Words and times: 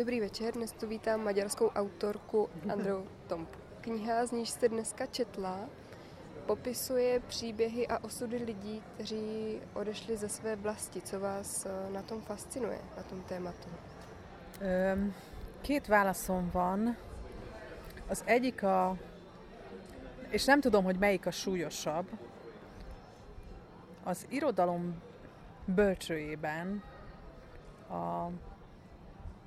Dobrý 0.00 0.20
večer, 0.20 0.54
dnes 0.54 0.72
tu 0.72 0.86
vítám 0.86 1.24
maďarskou 1.24 1.68
autorku 1.68 2.48
Andreu 2.72 3.04
Tompu. 3.28 3.58
Kniha, 3.80 4.26
z 4.26 4.32
níž 4.32 4.48
jste 4.48 4.68
dneska 4.68 5.06
četla, 5.06 5.68
popisuje 6.46 7.20
příběhy 7.20 7.88
a 7.88 8.04
osudy 8.04 8.36
lidí, 8.36 8.82
kteří 8.94 9.60
odešli 9.74 10.16
ze 10.16 10.28
své 10.28 10.56
vlasti. 10.56 11.00
Co 11.02 11.20
vás 11.20 11.66
eh, 11.66 11.90
na 11.92 12.02
tom 12.02 12.20
fascinuje, 12.20 12.78
na 12.96 13.02
tom 13.02 13.22
tématu? 13.22 13.68
Két 15.62 15.88
válaszom 15.88 16.50
van. 16.50 16.96
Az 18.08 18.22
egyik 18.26 18.62
a, 18.62 18.96
és 20.30 20.44
nem 20.44 20.60
tudom, 20.60 20.84
hogy 20.84 20.98
melyik 20.98 21.26
a 21.26 21.30
súlyosabb, 21.30 22.06
az 24.04 24.26
irodalom 24.28 25.02
bölcsőjében 25.66 26.82
a 27.90 28.30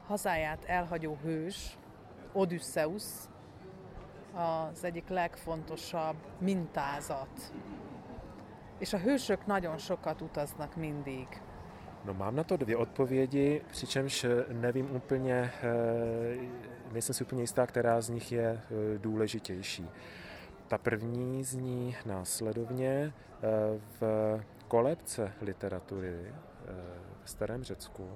hazáját 0.07 0.63
elhagyó 0.65 1.17
hős, 1.23 1.77
Odysseus, 2.33 3.03
az 4.33 4.83
egyik 4.83 5.09
legfontosabb 5.09 6.15
mintázat. 6.39 7.53
És 8.79 8.93
a 8.93 8.97
hősök 8.97 9.45
nagyon 9.45 9.77
sokat 9.77 10.21
utaznak 10.21 10.75
mindig. 10.75 11.27
No 12.05 12.13
mám 12.13 12.35
na 12.35 12.43
to 12.43 12.57
dvě 12.57 12.77
odpovědi, 12.77 13.61
přičemž 13.71 14.25
nevím 14.51 14.95
úplně, 14.95 15.51
nejsem 16.91 17.15
si 17.15 17.23
úplně 17.23 17.41
jistá, 17.41 17.67
která 17.67 18.01
z 18.01 18.09
nich 18.09 18.31
je 18.31 18.61
důležitější. 18.97 19.89
Ta 20.67 20.77
první 20.77 21.43
zní 21.43 21.95
následovně 22.05 23.13
v 23.99 24.01
kolebce 24.67 25.33
literatury 25.41 26.33
v 27.23 27.29
Starém 27.29 27.63
Řecku 27.63 28.09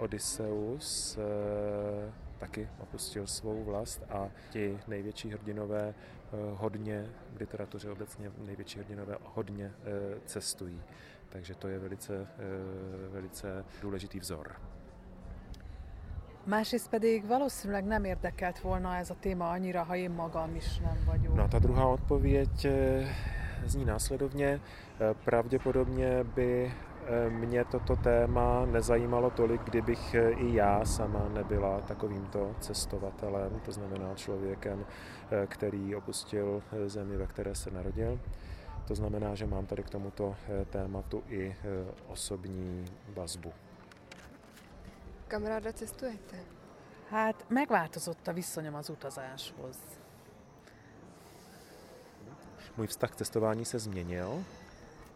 Odysseus 0.00 1.18
eh, 1.18 2.12
taky 2.38 2.68
opustil 2.80 3.26
svou 3.26 3.64
vlast 3.64 4.02
a 4.10 4.28
ti 4.50 4.78
největší 4.88 5.30
hrdinové 5.30 5.94
eh, 5.94 6.36
hodně 6.54 7.06
v 7.36 7.40
literatuře 7.40 7.90
obecně 7.90 8.30
největší 8.44 8.78
hrdinové 8.78 9.16
hodně 9.24 9.64
eh, 9.64 10.20
cestují. 10.24 10.82
Takže 11.28 11.54
to 11.54 11.68
je 11.68 11.78
velice, 11.78 12.26
velice 13.10 13.64
důležitý 13.82 14.18
vzor. 14.20 14.52
Másrészt 16.46 16.90
pedig 16.90 17.26
valószínűleg 17.26 17.84
nem 17.84 18.04
érdekelt 18.04 18.60
volna 18.60 18.96
ez 18.96 19.10
a 19.10 19.14
téma 19.14 19.50
annyira, 19.50 19.82
ha 19.82 19.96
én 19.96 20.10
magam 20.10 20.56
is 20.56 20.78
nem 20.78 20.98
vagyok. 21.06 21.34
No 21.34 21.48
ta 21.48 21.58
druhá 21.58 21.86
odpověď 21.86 22.66
zní 23.64 23.84
následovně. 23.84 24.60
Pravděpodobně 25.24 26.24
by 26.24 26.72
mě 27.28 27.64
toto 27.64 27.96
téma 27.96 28.66
nezajímalo 28.66 29.30
tolik, 29.30 29.64
kdybych 29.64 30.14
i 30.14 30.54
já 30.54 30.84
sama 30.84 31.28
nebyla 31.28 31.80
takovýmto 31.80 32.54
cestovatelem, 32.60 33.60
to 33.60 33.72
znamená 33.72 34.14
člověkem, 34.14 34.86
který 35.46 35.94
opustil 35.94 36.62
zemi, 36.86 37.16
ve 37.16 37.26
které 37.26 37.54
se 37.54 37.70
narodil. 37.70 38.20
To 38.88 38.94
znamená, 38.94 39.34
že 39.34 39.46
mám 39.46 39.66
tady 39.66 39.82
k 39.82 39.90
tomuto 39.90 40.36
tématu 40.70 41.22
i 41.28 41.56
osobní 42.08 42.84
vazbu. 43.14 43.52
Kam 45.28 45.46
ráda 45.46 45.72
cestujete? 45.72 46.36
Hát 47.10 47.50
megváltozott 47.50 48.28
a 48.28 48.32
viszonyom 48.32 48.74
az 48.74 48.90
utazáshoz. 48.90 49.78
Můj 52.76 52.86
vztah 52.86 53.10
k 53.10 53.16
cestování 53.16 53.64
se 53.64 53.78
změnil. 53.78 54.44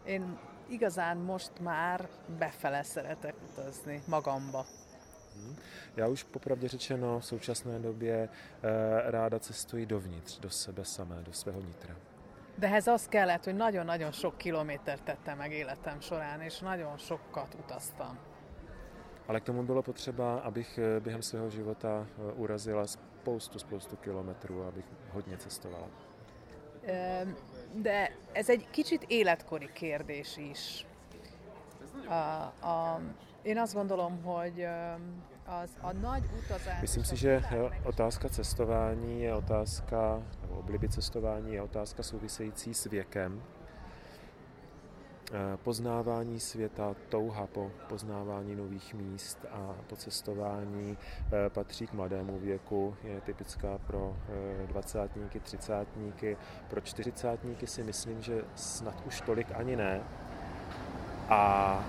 Én 0.05 0.37
igazán 0.67 1.17
most 1.17 1.59
már 1.59 2.09
befele 2.37 2.83
szeretek 2.83 3.35
utazni, 3.51 4.01
magamba. 4.07 4.65
Hmm. 5.35 5.55
Já 5.95 6.07
už 6.07 6.23
popravdě 6.23 6.67
řečeno 6.67 7.19
v 7.19 7.25
současné 7.25 7.79
době 7.79 8.29
eh, 8.29 9.11
ráda 9.11 9.39
cestuji 9.39 9.85
dovnitř, 9.85 10.39
do 10.39 10.49
sebe 10.49 10.85
samé, 10.85 11.15
do 11.21 11.33
svého 11.33 11.61
nitra. 11.61 11.95
De 12.57 12.67
ehhez 12.67 12.87
az 12.87 13.07
kellett, 13.07 13.45
hogy 13.45 13.55
nagyon-nagyon 13.55 14.11
sok 14.11 14.37
kilométert 14.37 15.03
tettem 15.03 15.37
meg 15.37 15.51
életem 15.51 15.99
során, 16.01 16.41
és 16.41 16.59
nagyon 16.59 16.97
sokat 16.97 17.55
utaztam. 17.59 18.19
Ale 19.27 19.39
k 19.39 19.43
tomu 19.43 19.63
bylo 19.63 19.81
potřeba, 19.81 20.35
abych 20.35 20.77
eh, 20.77 20.99
během 20.99 21.21
svého 21.21 21.49
života 21.49 22.07
eh, 22.07 22.33
urazila 22.35 22.87
spoustu, 22.87 23.59
spoustu 23.59 23.95
kilometrů, 23.95 24.63
abych 24.63 24.85
hodně 25.11 25.37
cestovala. 25.37 25.87
De 27.81 28.11
ez 28.31 28.49
egy 28.49 28.67
kicsit 28.71 29.03
életkori 29.07 29.69
kérdés 29.73 30.37
is. 30.37 30.85
A, 32.07 32.13
a, 32.67 33.01
én 33.41 33.57
azt 33.57 33.73
gondolom, 33.73 34.23
hogy 34.23 34.67
az, 35.45 35.69
a 35.81 35.91
nagy 35.91 36.23
utazás... 36.43 36.81
Myslím 36.81 37.03
si, 37.03 37.15
že 37.15 37.41
otázka 37.83 38.29
cestování 38.29 39.21
je 39.21 39.33
otázka, 39.33 40.21
nebo 40.41 40.55
obliby 40.55 40.87
cestování 40.89 41.53
je 41.53 41.61
otázka 41.61 42.03
související 42.03 42.73
s 42.73 42.83
věkem. 42.83 43.41
Eh, 45.35 45.57
poznávání 45.57 46.39
světa, 46.39 46.95
touha 47.09 47.47
po 47.47 47.71
poznávání 47.89 48.55
nových 48.55 48.93
míst 48.93 49.45
a 49.51 49.75
po 49.87 49.95
cestování 49.95 50.97
eh, 50.97 51.49
patří 51.49 51.87
k 51.87 51.93
mladému 51.93 52.39
věku, 52.39 52.95
je 53.03 53.21
typická 53.21 53.77
pro 53.77 54.17
eh, 54.29 54.67
dvacátníky, 54.67 55.39
třicátníky. 55.39 56.37
Pro 56.69 56.81
čtyřicátníky 56.81 57.67
si 57.67 57.83
myslím, 57.83 58.21
že 58.21 58.43
snad 58.55 59.03
už 59.05 59.21
tolik 59.21 59.47
ani 59.55 59.75
ne. 59.75 60.01
A 61.29 61.83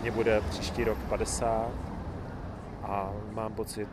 mě 0.00 0.10
bude 0.10 0.40
příští 0.40 0.84
rok 0.84 0.98
50 1.08 1.70
a 2.82 3.12
mám 3.30 3.54
pocit, 3.54 3.88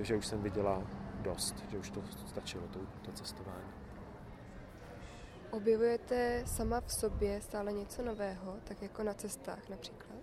že 0.00 0.16
už 0.16 0.26
jsem 0.26 0.42
viděla 0.42 0.82
dost, 1.22 1.64
že 1.70 1.78
už 1.78 1.90
to 1.90 2.00
stačilo, 2.26 2.64
to, 2.72 2.78
to 3.02 3.12
cestování. 3.12 3.75
Objevujete 5.50 6.42
sama 6.46 6.80
v 6.80 6.92
sobě 6.92 7.40
stále 7.40 7.72
něco 7.72 8.02
nového, 8.02 8.54
tak 8.64 8.82
jako 8.82 9.02
na 9.02 9.14
cestách 9.14 9.68
například? 9.68 10.16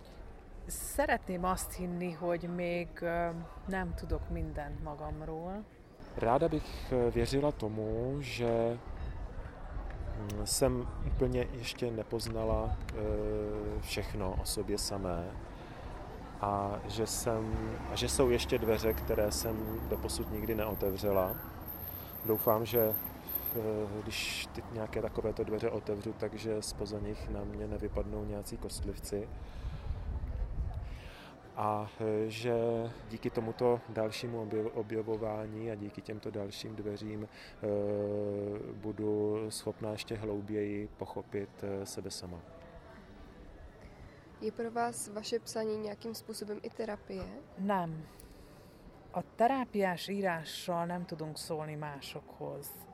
Szeretném 0.68 1.44
azt 1.44 1.72
hinni, 1.72 2.12
hogy 2.12 2.48
még 2.48 3.04
nem 3.68 3.94
tudok 3.94 4.30
mindent 4.30 4.82
magamról. 4.82 5.64
Ráda 6.16 6.48
bych 6.48 6.92
věřila 7.10 7.52
tomu, 7.52 8.16
že 8.20 8.78
mm, 10.16 10.46
jsem 10.46 10.88
úplně 11.06 11.46
ještě 11.52 11.90
nepoznala 11.90 12.76
všechno 13.80 14.38
o 14.42 14.44
sobě 14.44 14.78
samé 14.78 15.30
a 16.40 16.80
že, 16.88 17.06
jsem, 17.06 17.52
a 17.92 17.96
že 17.96 18.08
jsou 18.08 18.30
ještě 18.30 18.58
dveře, 18.58 18.92
které 18.92 19.32
jsem 19.32 19.80
doposud 19.88 20.32
nikdy 20.32 20.54
neotevřela. 20.54 21.36
Doufám, 22.24 22.64
že 22.66 22.94
když 24.02 24.46
ty 24.46 24.62
nějaké 24.72 25.02
takovéto 25.02 25.44
dveře 25.44 25.70
otevřu, 25.70 26.12
takže 26.12 26.62
spoza 26.62 26.98
nich 26.98 27.28
na 27.28 27.44
mě 27.44 27.66
nevypadnou 27.66 28.24
nějací 28.24 28.56
kostlivci. 28.56 29.28
A 31.56 31.90
eh, 32.00 32.30
že 32.30 32.54
díky 33.10 33.30
tomuto 33.30 33.80
dalšímu 33.88 34.48
objevování 34.74 35.70
a 35.70 35.74
díky 35.74 36.02
těmto 36.02 36.30
dalším 36.30 36.76
dveřím 36.76 37.28
eh, 37.28 37.66
budu 38.72 39.36
schopná 39.50 39.90
ještě 39.90 40.14
hlouběji 40.14 40.88
pochopit 40.96 41.64
sebe 41.84 42.10
sama. 42.10 42.40
Je 44.40 44.52
pro 44.52 44.70
vás 44.70 45.08
vaše 45.08 45.38
psaní 45.38 45.78
nějakým 45.78 46.14
způsobem 46.14 46.60
i 46.62 46.70
terapie? 46.70 47.24
Nem. 47.58 48.06
A 49.14 49.22
terápiás 49.22 50.08
írással 50.08 50.86
nem 50.86 51.04
tudunk 51.04 51.38
szólni 51.38 51.76
másokhoz. 51.76 52.93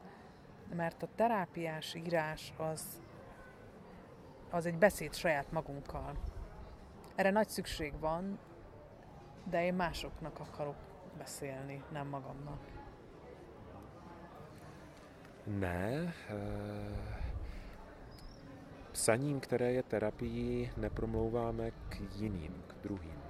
Mert 0.74 1.02
a 1.02 1.08
terápiás 1.14 1.94
írás 1.94 2.52
az, 2.56 3.02
az 4.50 4.66
egy 4.66 4.78
beszéd 4.78 5.14
saját 5.14 5.52
magunkkal. 5.52 6.16
Erre 7.14 7.30
nagy 7.30 7.48
szükség 7.48 7.98
van, 7.98 8.38
de 9.44 9.64
én 9.64 9.74
másoknak 9.74 10.38
akarok 10.38 10.76
beszélni, 11.18 11.82
nem 11.92 12.06
magamnak. 12.06 12.60
Ne. 15.58 16.12
Psaním, 18.92 19.40
které 19.40 19.72
je 19.72 19.82
terapií, 19.82 20.70
nepromlouváme 20.76 21.70
k 21.70 22.00
jiným, 22.18 22.62
k 22.66 22.82
druhým. 22.82 23.20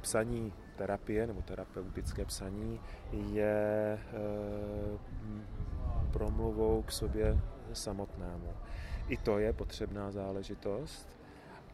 Psaní 0.00 0.52
terapie 0.76 1.26
nebo 1.26 1.42
terapeutické 1.42 2.24
psaní 2.24 2.80
je 3.12 3.98
promluvou 6.10 6.82
k 6.82 6.92
sobě 6.92 7.38
samotnému. 7.72 8.52
I 9.08 9.16
to 9.16 9.38
je 9.38 9.52
potřebná 9.52 10.10
záležitost, 10.10 11.08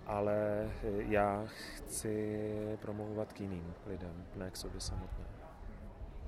ale 0.06 0.70
já 0.98 1.44
chci 1.46 2.40
promlouvat 2.80 3.32
k 3.32 3.40
jiným 3.40 3.74
lidem, 3.86 4.24
ne 4.36 4.50
k 4.50 4.56
sobě 4.56 4.80
samotnému. 4.80 5.30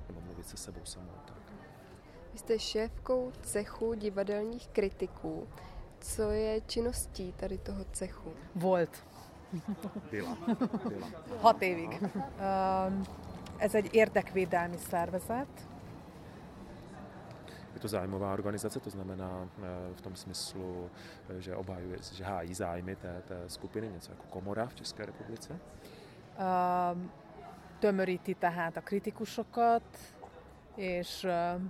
Nebo 0.08 0.20
mluvit 0.20 0.48
se 0.48 0.56
sebou 0.56 0.80
samou. 0.84 1.12
Tak. 1.24 1.36
Vy 2.32 2.38
jste 2.38 2.58
šéfkou 2.58 3.32
cechu 3.42 3.94
divadelních 3.94 4.68
kritiků. 4.68 5.48
Co 6.00 6.30
je 6.30 6.60
činností 6.60 7.32
tady 7.32 7.58
toho 7.58 7.84
cechu? 7.92 8.32
Volt. 8.54 9.04
Byla. 10.10 10.36
Byla. 10.88 11.08
Hat 11.42 11.62
évig. 11.62 12.02
Um, 12.02 13.06
Ez 13.60 13.74
egy 13.74 13.94
érdekvédelmi 13.94 14.76
szervezet. 14.88 15.48
Je 17.78 17.82
to 17.82 17.88
zájmová 17.88 18.32
organizace, 18.34 18.80
to 18.80 18.90
znamená 18.90 19.46
v 19.94 20.00
tom 20.00 20.16
smyslu, 20.16 20.90
že 21.38 21.54
obhajuje, 21.54 21.98
že 22.12 22.24
hájí 22.24 22.54
zájmy 22.54 22.96
té, 22.96 23.22
té 23.22 23.38
skupiny, 23.46 23.88
něco 23.88 24.12
jako 24.12 24.22
komora 24.30 24.66
v 24.66 24.74
České 24.74 25.06
republice. 25.06 25.54
Um, 25.54 27.10
tömöríti 27.78 28.34
tehát 28.34 28.76
a 28.76 28.80
kritikusokat, 28.80 29.82
és 30.76 31.24
uh, 31.24 31.62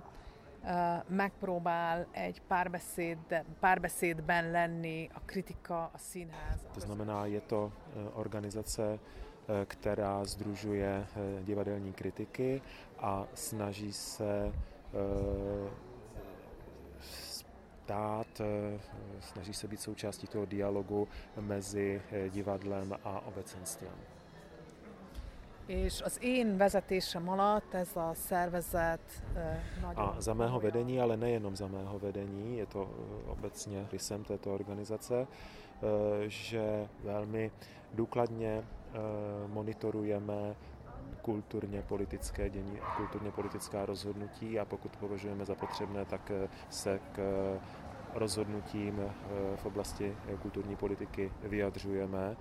megpróbál 1.09 2.05
egy 2.11 2.41
párbeszéd, 2.41 3.45
párbeszédben 3.59 4.51
lenni 4.51 5.09
a 5.13 5.19
kritika, 5.25 5.89
a 5.93 5.97
színház. 5.97 6.59
To 6.73 6.79
znamená, 6.79 7.25
je 7.25 7.41
to 7.41 7.71
organizace, 8.13 8.99
která 9.65 10.25
združuje 10.25 11.05
divadelní 11.41 11.93
kritiky 11.93 12.61
a 12.99 13.27
snaží 13.33 13.93
se 13.93 14.53
stát, 17.01 18.41
snaží 19.19 19.53
se 19.53 19.67
být 19.67 19.81
součástí 19.81 20.27
toho 20.27 20.45
dialogu 20.45 21.07
mezi 21.39 22.01
divadlem 22.29 22.93
a 23.03 23.21
obecenstvem. 23.25 23.95
És 25.67 26.01
az 26.01 26.17
én 26.21 26.57
vezetésem 26.57 27.29
alatt 27.29 27.73
ez 27.73 27.95
a 27.95 28.11
szervezet 28.13 29.23
nagyon... 29.81 30.15
A 30.15 30.21
za 30.21 30.33
mého 30.33 30.59
vedení, 30.59 30.99
ale 30.99 31.15
nejenom 31.15 31.55
za 31.55 31.67
mého 31.67 31.99
vedení, 31.99 32.57
je 32.57 32.65
to 32.65 32.89
obecně 33.27 33.87
rysem 33.91 34.23
této 34.23 34.53
organizace, 34.53 35.27
že 36.27 36.87
velmi 37.03 37.51
důkladně 37.93 38.63
monitorujeme 39.47 40.55
kulturně 41.21 41.81
politické 41.81 42.49
dění 42.49 42.79
a 42.79 42.95
kulturně 42.95 43.31
politická 43.31 43.85
rozhodnutí 43.85 44.59
a 44.59 44.65
pokud 44.65 44.97
považujeme 44.97 45.45
za 45.45 45.55
potřebné, 45.55 46.05
tak 46.05 46.31
se 46.69 46.99
k 47.11 47.19
rozhodnutím 48.13 48.99
v 49.55 49.65
oblasti 49.65 50.17
kulturní 50.41 50.75
politiky 50.75 51.31
vyjadřujeme 51.43 52.37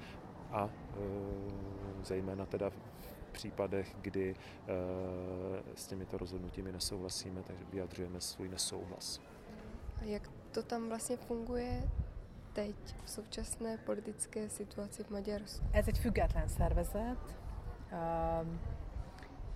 a 0.53 0.69
zejména 2.03 2.47
teda 2.47 2.71
případech, 3.39 3.97
kdy 4.01 4.35
eh, 4.35 4.75
s 5.75 5.87
těmito 5.87 6.19
rozhodnutími 6.19 6.73
nesouhlasíme, 6.73 7.43
takže 7.43 7.65
vyjadřujeme 7.73 8.21
svůj 8.21 8.49
nesouhlas. 8.49 9.21
A 10.01 10.05
jak 10.05 10.31
to 10.53 10.63
tam 10.63 10.89
vlastně 10.89 11.17
funguje 11.17 11.91
teď 12.53 12.77
v 13.05 13.11
současné 13.11 13.79
politické 13.79 14.49
situaci 14.49 15.05
v 15.05 15.11
Maďarsku? 15.11 15.67
Ez 15.73 15.89
egy 15.89 16.01
független 16.01 16.49
szervezet, 16.49 17.19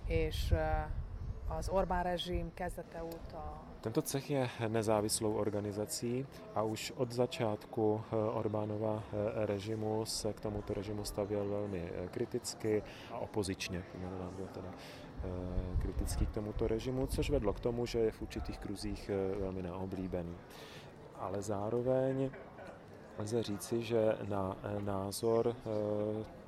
és 0.05 0.51
uh, 0.51 1.57
az 1.57 1.69
Orbán 1.69 2.03
rezsim 2.03 2.53
kezdete 2.53 3.03
óta 3.03 3.63
tento 3.83 3.99
cech 4.01 4.29
je 4.29 4.49
nezávislou 4.67 5.35
organizací 5.35 6.25
a 6.55 6.63
už 6.63 6.95
od 6.95 7.11
začátku 7.11 7.99
eh, 7.99 8.15
Orbánova 8.15 9.03
eh, 9.03 9.45
režimu 9.45 10.05
se 10.05 10.33
k 10.33 10.39
tomuto 10.39 10.73
režimu 10.73 11.03
stavěl 11.03 11.49
velmi 11.49 11.83
eh, 11.83 12.07
kriticky 12.07 12.83
a 13.11 13.17
opozičně, 13.17 13.83
byl 14.37 14.47
teda 14.53 14.73
kritický 15.81 16.25
k 16.25 16.31
tomuto 16.31 16.67
režimu, 16.67 17.07
což 17.07 17.29
vedlo 17.29 17.53
k 17.53 17.59
tomu, 17.59 17.85
že 17.85 17.99
je 17.99 18.11
v 18.11 18.21
určitých 18.21 18.59
kruzích 18.59 19.11
velmi 19.39 19.61
neoblíbený. 19.61 20.35
Ale 21.15 21.41
zároveň 21.41 22.29
lze 23.17 23.43
říci, 23.43 23.83
že 23.83 24.17
na 24.29 24.57
názor 24.79 25.55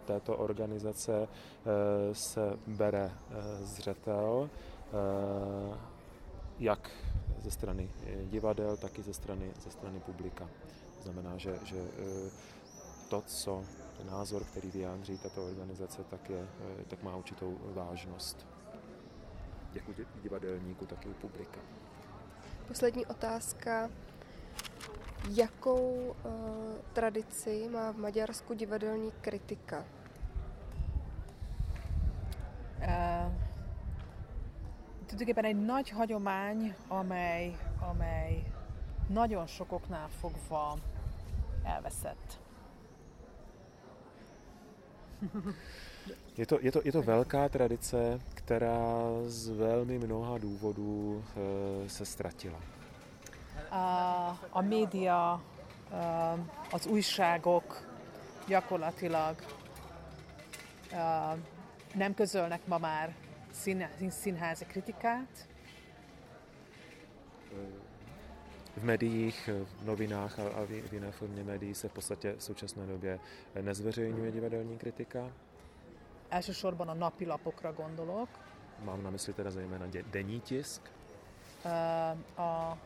této 0.05 0.37
organizace 0.37 1.27
se 2.13 2.59
bere 2.67 3.11
zřetel, 3.63 4.49
jak 6.59 6.91
ze 7.45 7.51
strany 7.51 7.89
eh, 8.03 8.25
divadel, 8.25 8.77
tak 8.77 8.99
i 8.99 9.03
ze 9.03 9.13
strany, 9.13 9.51
ze 9.63 9.71
strany 9.71 9.99
publika. 9.99 10.49
To 10.97 11.03
znamená, 11.03 11.37
že, 11.37 11.59
že 11.63 11.77
eh, 11.77 12.31
to, 13.09 13.21
co 13.21 13.63
ten 13.97 14.07
názor, 14.07 14.43
který 14.43 14.71
vyjádří 14.71 15.17
tato 15.17 15.45
organizace, 15.45 16.03
tak, 16.03 16.29
je, 16.29 16.47
eh, 16.79 16.83
tak 16.87 17.03
má 17.03 17.15
určitou 17.15 17.57
vážnost. 17.73 18.47
Jak 19.73 19.89
u 19.89 19.93
divadelníku, 20.21 20.85
tak 20.85 21.05
i 21.05 21.09
u 21.09 21.13
publika. 21.13 21.59
Poslední 22.67 23.05
otázka. 23.05 23.89
Jakou 25.33 26.13
uh, 26.13 26.13
tradici 26.93 27.67
má 27.71 27.91
v 27.91 27.97
Maďarsku 27.97 28.53
divadelní 28.53 29.11
kritika? 29.21 29.85
Uh, 32.81 33.31
tulajdonképpen 35.05 35.45
egy 35.45 35.65
nagy 35.65 35.89
hagyomány, 35.89 36.75
amely, 36.87 37.55
amely 37.79 38.43
nagyon 39.09 39.47
sokoknál 39.47 40.07
fogva 40.09 40.77
elveszett. 41.63 42.39
Je 46.37 46.45
to, 46.45 46.59
je, 46.61 46.71
to, 46.71 46.81
je 46.83 46.91
to 46.91 47.01
velká 47.01 47.49
tradice, 47.49 48.19
která 48.33 49.09
z 49.25 49.49
velmi 49.49 49.97
mnoha 49.97 50.37
důvodů 50.37 51.23
e, 51.85 51.89
se 51.89 52.05
ztratila. 52.05 52.74
A, 53.75 54.37
a 54.49 54.61
média, 54.61 55.41
az 56.71 56.85
újságok 56.85 57.81
gyakorlatilag 58.47 59.35
nem 61.93 62.13
közölnek 62.13 62.67
ma 62.67 62.77
már 62.77 63.15
színházi 64.09 64.65
kritikát. 64.65 65.47
V 68.73 68.83
médiích, 68.83 69.51
v 69.81 69.85
novinách 69.85 70.39
a 70.39 70.65
v 70.65 70.91
jiné 70.91 71.11
formě 71.11 71.43
médií 71.43 71.73
se 71.73 71.87
v 71.87 71.91
podstatě 71.91 72.35
v 72.37 72.43
současné 72.43 72.85
době 72.85 73.19
nezveřejňuje 73.61 74.31
divadelní 74.31 74.77
kritika. 74.77 75.31
Elsősorban 76.29 76.89
a 76.89 76.93
napilapokra 76.93 77.71
gondolok. 77.71 78.29
Mám 78.83 79.03
na 79.03 79.09
mysli 79.09 79.33
teda 79.33 79.51
zejména 79.51 79.85
denní 80.11 80.39
tisk. 80.39 80.81
A 82.37 82.77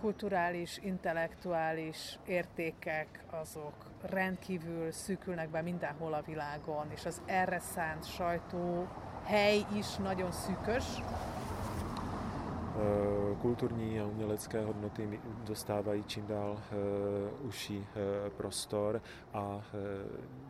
kulturális, 0.00 0.78
intellektuális 0.82 2.18
értékek 2.26 3.24
azok 3.30 3.74
rendkívül 4.02 4.92
szűkülnek 4.92 5.48
be 5.48 5.62
mindenhol 5.62 6.12
a 6.12 6.22
világon, 6.22 6.86
és 6.90 7.06
az 7.06 7.22
erre 7.26 7.58
szánt 7.58 8.06
sajtó 8.06 8.88
hely 9.24 9.66
is 9.74 9.96
nagyon 9.96 10.32
szűkös. 10.32 10.84
Kulturní 13.40 13.98
a 13.98 14.04
umělecké 14.04 14.62
hodnoty 14.62 15.20
dostávají 15.44 16.04
čím 16.06 16.26
dál 16.26 16.62
užší 17.46 17.86
prostor 18.36 19.00
a 19.32 19.64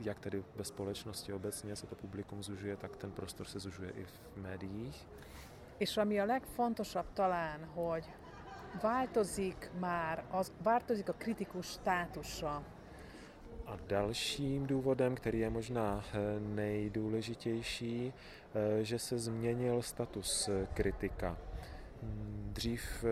jak 0.01 0.19
tedy 0.19 0.43
ve 0.57 0.65
společnosti 0.65 1.33
obecně 1.33 1.77
se 1.77 1.87
to 1.87 1.95
publikum 1.95 2.43
zužuje, 2.43 2.77
tak 2.77 2.97
ten 2.97 3.11
prostor 3.11 3.47
se 3.47 3.59
zužuje 3.59 3.91
i 3.91 4.05
v 4.05 4.43
médiích. 4.43 5.07
És 5.79 5.97
ami 5.97 6.21
a 6.21 6.25
legfontosabb 6.25 7.07
talán, 7.13 7.65
hogy 7.75 8.05
változik 8.83 9.71
már, 9.79 10.25
az, 10.31 10.53
változik 10.63 11.09
a 11.09 11.13
kritikus 11.13 11.67
státusa 11.67 12.63
a 13.67 13.77
dalším 13.87 14.67
důvodem, 14.67 15.15
který 15.15 15.39
je 15.39 15.51
možná 15.51 16.05
nejdůležitější, 16.55 18.13
Eh, 18.55 18.85
že 18.85 18.99
se 18.99 19.19
změnil 19.19 19.83
status 19.83 20.49
eh, 20.49 20.67
kritika. 20.75 21.37
Hmm, 22.03 22.51
dřív 22.53 23.05
eh, 23.05 23.09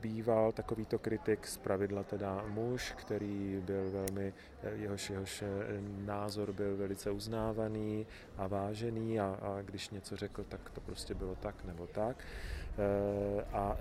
býval 0.00 0.52
takovýto 0.52 0.98
kritik 0.98 1.46
z 1.46 1.56
pravidla 1.56 2.02
teda 2.02 2.44
muž, 2.48 2.94
který 2.96 3.62
byl 3.64 3.90
velmi, 3.90 4.32
jehož, 4.72 5.10
jehož 5.10 5.44
názor 6.04 6.52
byl 6.52 6.76
velice 6.76 7.10
uznávaný 7.10 8.06
a 8.36 8.46
vážený 8.46 9.20
a, 9.20 9.38
a 9.42 9.62
když 9.62 9.90
něco 9.90 10.16
řekl, 10.16 10.44
tak 10.48 10.70
to 10.70 10.80
prostě 10.80 11.14
bylo 11.14 11.34
tak 11.34 11.64
nebo 11.64 11.86
tak. 11.86 12.16
A 13.52 13.76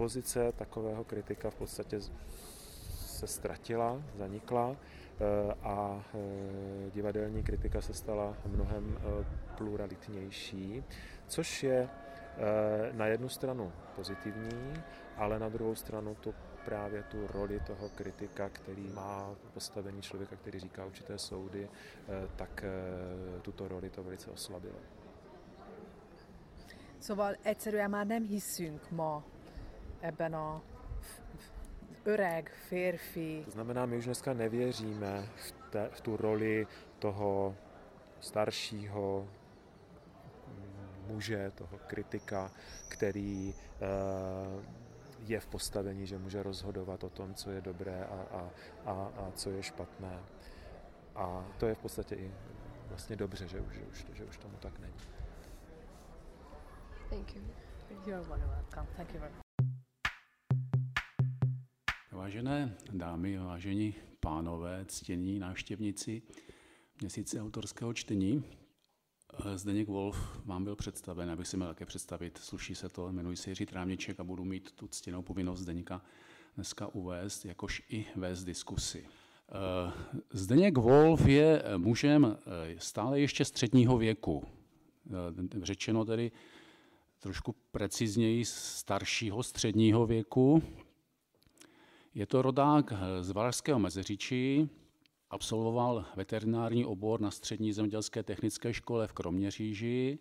pozice 0.00 0.52
takového 0.52 1.04
kritika 1.04 1.50
v 1.50 1.54
podstatě 1.54 2.00
se 2.00 3.26
ztratila, 3.26 4.02
zanikla 4.16 4.76
Eh, 5.20 5.54
a 5.62 6.04
eh, 6.14 6.90
divadelní 6.90 7.42
kritika 7.42 7.80
se 7.80 7.94
stala 7.94 8.36
mnohem 8.46 8.98
eh, 8.98 9.26
pluralitnější, 9.56 10.84
což 11.28 11.62
je 11.62 11.88
na 12.92 13.06
jednu 13.06 13.28
stranu 13.28 13.72
pozitivní, 13.96 14.82
ale 15.16 15.38
na 15.38 15.48
druhou 15.48 15.74
stranu 15.74 16.14
to 16.14 16.34
právě 16.64 17.02
tu 17.02 17.26
roli 17.26 17.60
toho 17.66 17.88
kritika, 17.88 18.48
který 18.48 18.88
má 18.88 19.34
postavení 19.54 20.02
člověka, 20.02 20.36
který 20.36 20.60
říká 20.60 20.84
určité 20.84 21.18
soudy, 21.18 21.68
tak 22.36 22.64
tuto 23.42 23.68
roli 23.68 23.90
to 23.90 24.02
velice 24.02 24.30
oslabilo. 24.30 24.78
Szóval 27.00 27.34
egyszerűen 27.42 27.90
már 27.90 28.06
nem 28.06 28.24
hiszünk 28.24 28.90
ma 28.90 29.24
ebben 30.00 30.34
a 30.36 30.60
öreg 32.04 32.50
férfi. 32.68 33.42
To 33.44 33.50
znamená, 33.50 33.86
my 33.86 33.96
už 33.96 34.04
dneska 34.04 34.32
nevěříme 34.32 35.28
v, 35.36 35.52
te, 35.70 35.88
v 35.92 36.00
tu 36.00 36.16
roli 36.16 36.66
toho 36.98 37.56
staršího, 38.20 39.28
muže, 41.06 41.50
toho 41.54 41.78
kritika, 41.86 42.50
který 42.88 43.54
je 45.26 45.40
v 45.40 45.46
postavení, 45.46 46.06
že 46.06 46.18
může 46.18 46.42
rozhodovat 46.42 47.04
o 47.04 47.10
tom, 47.10 47.34
co 47.34 47.50
je 47.50 47.60
dobré 47.60 48.04
a, 48.04 48.26
a, 48.30 48.50
a, 48.84 48.92
a 48.92 49.30
co 49.34 49.50
je 49.50 49.62
špatné. 49.62 50.18
A 51.14 51.44
to 51.58 51.66
je 51.66 51.74
v 51.74 51.78
podstatě 51.78 52.14
i 52.14 52.34
vlastně 52.88 53.16
dobře, 53.16 53.48
že 53.48 53.60
už, 53.60 53.74
že 53.74 53.82
už, 53.82 54.06
že 54.12 54.24
už 54.24 54.38
tomu 54.38 54.56
tak 54.60 54.78
není. 54.78 54.94
Thank 57.10 57.36
you. 57.36 57.42
You're 58.06 58.22
welcome. 58.28 58.86
Thank 58.96 59.14
you 59.14 59.20
very 59.20 59.32
much. 59.32 59.49
Vážené 62.12 62.76
dámy, 62.92 63.38
vážení 63.38 63.94
pánové, 64.20 64.84
ctění 64.88 65.38
návštěvníci 65.38 66.22
měsíce 67.00 67.40
autorského 67.40 67.94
čtení, 67.94 68.44
Zdeněk 69.54 69.88
Wolf 69.88 70.40
vám 70.44 70.64
byl 70.64 70.76
představen, 70.76 71.30
abych 71.30 71.46
si 71.46 71.56
měl 71.56 71.68
také 71.68 71.86
představit, 71.86 72.38
sluší 72.38 72.74
se 72.74 72.88
to, 72.88 73.08
jmenuji 73.08 73.36
se 73.36 73.50
Jiří 73.50 73.66
Trámniček 73.66 74.20
a 74.20 74.24
budu 74.24 74.44
mít 74.44 74.72
tu 74.72 74.88
ctěnou 74.88 75.22
povinnost 75.22 75.60
Zdeňka 75.60 76.02
dneska 76.54 76.86
uvést, 76.86 77.44
jakož 77.44 77.82
i 77.88 78.06
vést 78.16 78.44
diskusy. 78.44 79.06
Eh, 79.06 79.92
Zdeněk 80.32 80.78
Wolf 80.78 81.26
je 81.26 81.62
mužem 81.76 82.36
eh, 82.38 82.74
stále 82.78 83.20
ještě 83.20 83.44
středního 83.44 83.98
věku, 83.98 84.44
eh, 85.06 85.62
řečeno 85.62 86.04
tedy 86.04 86.32
trošku 87.18 87.54
precizněji 87.70 88.44
staršího 88.44 89.42
středního 89.42 90.06
věku. 90.06 90.62
Je 92.14 92.26
to 92.26 92.42
rodák 92.42 92.92
z 93.20 93.30
Valašského 93.30 93.78
Mezeříčí, 93.78 94.68
absolvoval 95.30 96.04
veterinární 96.16 96.84
obor 96.84 97.20
na 97.20 97.30
střední 97.30 97.72
zemědělské 97.72 98.22
technické 98.22 98.74
škole 98.74 99.06
v 99.06 99.12
Kroměříži. 99.12 100.18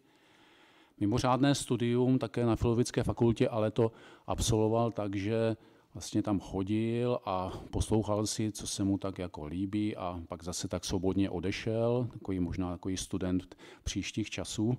Mimořádné 1.00 1.56
studium 1.56 2.20
také 2.20 2.46
na 2.46 2.56
Filozofické 2.56 3.04
fakultě, 3.04 3.50
ale 3.50 3.72
to 3.72 3.92
absolvoval 4.28 4.92
tak, 4.92 5.16
že 5.16 5.58
vlastně 5.94 6.24
tam 6.24 6.40
chodil 6.40 7.20
a 7.26 7.54
poslouchal 7.72 8.28
si, 8.28 8.52
co 8.52 8.68
se 8.68 8.84
mu 8.84 8.98
tak 8.98 9.20
jako 9.20 9.46
líbí 9.46 9.96
a 9.96 10.22
pak 10.28 10.44
zase 10.44 10.68
tak 10.68 10.86
svobodně 10.86 11.30
odešel, 11.30 12.08
takový 12.14 12.40
možná 12.40 12.72
takový 12.72 12.98
student 12.98 13.56
příštích 13.84 14.30
časů. 14.30 14.78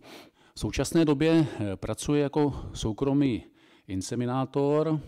V 0.55 0.61
současné 0.61 1.05
době 1.05 1.47
eh, 1.47 1.77
pracuje 1.77 2.23
jako 2.23 2.71
soukromý 2.75 3.45
inseminátor, 3.89 5.01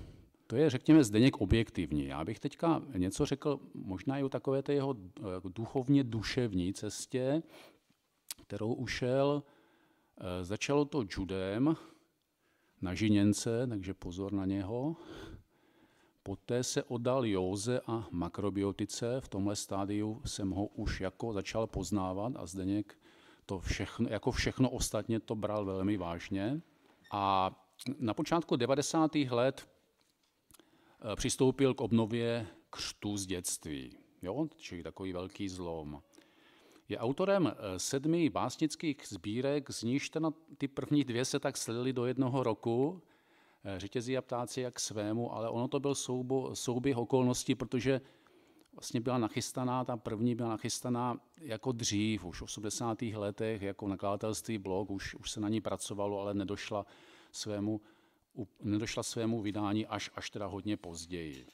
to 0.52 0.56
je, 0.56 0.70
řekněme, 0.70 1.04
Zdeněk 1.04 1.36
objektivní. 1.36 2.06
Já 2.06 2.24
bych 2.24 2.40
teďka 2.40 2.82
něco 2.96 3.26
řekl 3.26 3.60
možná 3.74 4.18
i 4.18 4.22
o 4.22 4.28
takové 4.28 4.62
té 4.62 4.74
jeho 4.74 4.96
eh, 4.96 5.22
duchovně 5.54 6.04
duševní 6.04 6.74
cestě, 6.74 7.42
kterou 8.42 8.74
ušel. 8.74 9.42
Eh, 10.20 10.44
začalo 10.44 10.84
to 10.84 11.04
judem 11.16 11.76
na 12.82 12.94
Žiněnce, 12.94 13.66
takže 13.66 13.94
pozor 13.94 14.32
na 14.32 14.44
něho. 14.44 14.96
Poté 16.22 16.64
se 16.64 16.82
oddal 16.82 17.26
józe 17.26 17.80
a 17.86 18.08
makrobiotice. 18.10 19.20
V 19.20 19.28
tomhle 19.28 19.56
stádiu 19.56 20.22
jsem 20.24 20.50
ho 20.50 20.66
už 20.66 21.00
jako 21.00 21.32
začal 21.32 21.66
poznávat 21.66 22.32
a 22.36 22.46
Zdeněk 22.46 22.98
to 23.46 23.58
všechno, 23.58 24.08
jako 24.10 24.30
všechno 24.32 24.70
ostatně 24.70 25.20
to 25.20 25.34
bral 25.34 25.64
velmi 25.64 25.96
vážně. 25.96 26.60
A 27.12 27.50
na 27.98 28.14
počátku 28.14 28.56
90. 28.56 29.14
let 29.14 29.71
přistoupil 31.16 31.74
k 31.74 31.80
obnově 31.80 32.46
křtu 32.70 33.16
z 33.16 33.26
dětství, 33.26 33.96
jo? 34.22 34.46
čili 34.56 34.82
takový 34.82 35.12
velký 35.12 35.48
zlom. 35.48 36.02
Je 36.88 36.98
autorem 36.98 37.46
eh, 37.46 37.78
sedmi 37.78 38.30
básnických 38.30 38.96
sbírek, 39.08 39.70
z 39.70 39.82
níž 39.82 40.10
ty 40.58 40.68
první 40.68 41.04
dvě 41.04 41.24
se 41.24 41.40
tak 41.40 41.56
slily 41.56 41.92
do 41.92 42.06
jednoho 42.06 42.42
roku, 42.42 43.02
Eh, 43.64 43.80
řetězí 43.80 44.18
a 44.18 44.22
ptáci 44.22 44.60
jak 44.60 44.80
svému, 44.80 45.34
ale 45.34 45.48
ono 45.48 45.68
to 45.68 45.80
byl 45.80 45.94
soubo, 45.94 46.56
souběh 46.56 46.96
okolností, 46.96 47.54
protože 47.54 48.00
vlastně 48.72 49.00
byla 49.00 49.18
nachystaná, 49.18 49.84
ta 49.84 49.96
první 49.96 50.34
byla 50.34 50.48
nachystaná 50.48 51.20
jako 51.40 51.72
dřív, 51.72 52.24
už 52.24 52.40
v 52.40 52.42
80. 52.42 53.02
letech, 53.02 53.62
jako 53.62 53.88
nakladatelství 53.88 54.58
blog, 54.58 54.90
už, 54.90 55.14
už 55.14 55.30
se 55.30 55.40
na 55.40 55.48
ní 55.48 55.60
pracovalo, 55.60 56.20
ale 56.20 56.34
nedošla 56.34 56.86
svému, 57.32 57.80
nedošla 58.62 59.02
svému 59.02 59.42
vydání 59.42 59.86
až, 59.86 60.10
až 60.14 60.30
teda 60.30 60.46
hodně 60.46 60.76
později. 60.76 61.46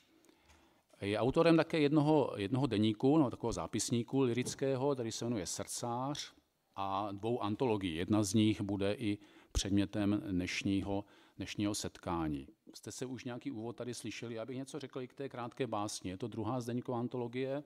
Je 1.01 1.19
autorem 1.19 1.57
také 1.57 1.81
jednoho, 1.81 2.33
jednoho 2.37 2.67
deníku, 2.67 3.19
no, 3.19 3.31
takového 3.31 3.53
zápisníku 3.53 4.21
lirického, 4.21 4.95
který 4.95 5.13
se 5.13 5.25
jmenuje 5.25 5.47
Srdcář 5.47 6.33
a 6.77 7.13
dvou 7.13 7.43
antologií. 7.43 7.95
Jedna 7.95 8.23
z 8.23 8.35
nich 8.35 8.61
bude 8.61 8.95
i 8.95 9.19
předmětem 9.53 10.23
dnešního 10.31 11.05
dnešního 11.37 11.75
setkání. 11.75 12.49
Jste 12.75 12.93
se 12.93 13.07
už 13.07 13.25
nějaký 13.25 13.51
úvod 13.51 13.77
tady 13.77 13.95
slyšeli, 13.95 14.35
já 14.35 14.47
bych 14.47 14.57
něco 14.57 14.79
řekl 14.79 15.01
i 15.01 15.09
k 15.09 15.15
té 15.15 15.29
krátké 15.29 15.67
básni. 15.67 16.11
Je 16.11 16.17
to 16.17 16.29
druhá 16.29 16.61
Zdeňková 16.61 16.99
antologie 16.99 17.65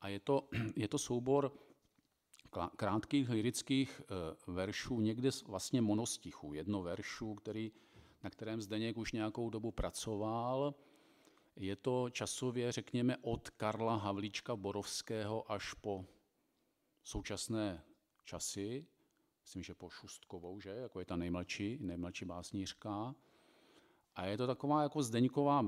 a 0.00 0.08
je 0.08 0.20
to, 0.20 0.48
je 0.76 0.88
to 0.88 0.98
soubor 0.98 1.52
krátkých 2.76 3.28
lirických 3.28 4.02
eh, 4.02 4.14
veršů, 4.46 5.00
někde 5.00 5.30
vlastně 5.46 5.82
monostichů, 5.82 6.54
jedno 6.54 6.82
veršu, 6.82 7.34
který, 7.34 7.72
na 8.22 8.30
kterém 8.30 8.62
Zdeněk 8.62 8.96
už 8.96 9.12
nějakou 9.12 9.50
dobu 9.50 9.70
pracoval. 9.70 10.74
Je 11.56 11.76
to 11.76 12.10
časově, 12.10 12.72
řekněme, 12.72 13.16
od 13.20 13.50
Karla 13.50 13.96
Havlíčka 13.96 14.56
Borovského 14.56 15.52
až 15.52 15.74
po 15.74 16.04
současné 17.04 17.84
časy 18.24 18.86
myslím, 19.42 19.62
že 19.62 19.74
po 19.74 19.90
Šustkovou, 19.90 20.60
že, 20.60 20.70
jako 20.70 20.98
je 20.98 21.04
ta 21.04 21.16
nejmladší, 21.16 21.78
nejmladší 21.80 22.24
básnířka. 22.24 23.14
A 24.16 24.26
je 24.26 24.36
to 24.36 24.46
taková 24.46 24.82
jako 24.82 25.02
Zdeňková, 25.02 25.64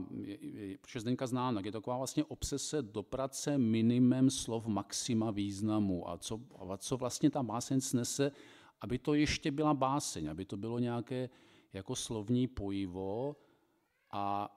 protože 0.80 1.00
Zdeňka 1.00 1.26
znám, 1.26 1.56
je 1.56 1.72
to 1.72 1.78
taková 1.78 1.96
vlastně 1.96 2.24
obsese 2.24 2.82
do 2.82 3.02
prace 3.02 3.58
minimem 3.58 4.30
slov 4.30 4.66
maxima 4.66 5.30
významu 5.30 6.10
a 6.10 6.18
co, 6.18 6.40
a 6.68 6.76
co 6.76 6.96
vlastně 6.96 7.30
ta 7.30 7.42
báseň 7.42 7.80
snese, 7.80 8.32
aby 8.80 8.98
to 8.98 9.14
ještě 9.14 9.50
byla 9.50 9.74
báseň, 9.74 10.30
aby 10.30 10.44
to 10.44 10.56
bylo 10.56 10.78
nějaké 10.78 11.28
jako 11.72 11.96
slovní 11.96 12.46
pojivo 12.46 13.36
a 14.10 14.56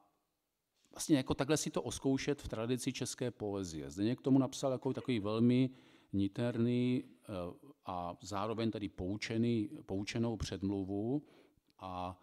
vlastně 0.92 1.18
jako 1.18 1.34
takhle 1.34 1.58
si 1.58 1.72
to 1.72 1.82
oskoušet 1.82 2.42
v 2.42 2.48
tradici 2.48 2.94
české 2.94 3.32
poezie. 3.32 3.90
Zdeněk 3.90 4.20
k 4.20 4.22
tomu 4.22 4.40
napsal 4.40 4.72
jako 4.72 4.94
takový 4.94 5.20
velmi 5.20 5.70
niterný 6.14 7.04
eh, 7.04 7.34
a 7.86 8.18
zároveň 8.22 8.72
tady 8.72 8.90
poučený, 8.90 9.70
poučenou 9.86 10.38
předmluvu 10.38 11.24
a 11.80 12.20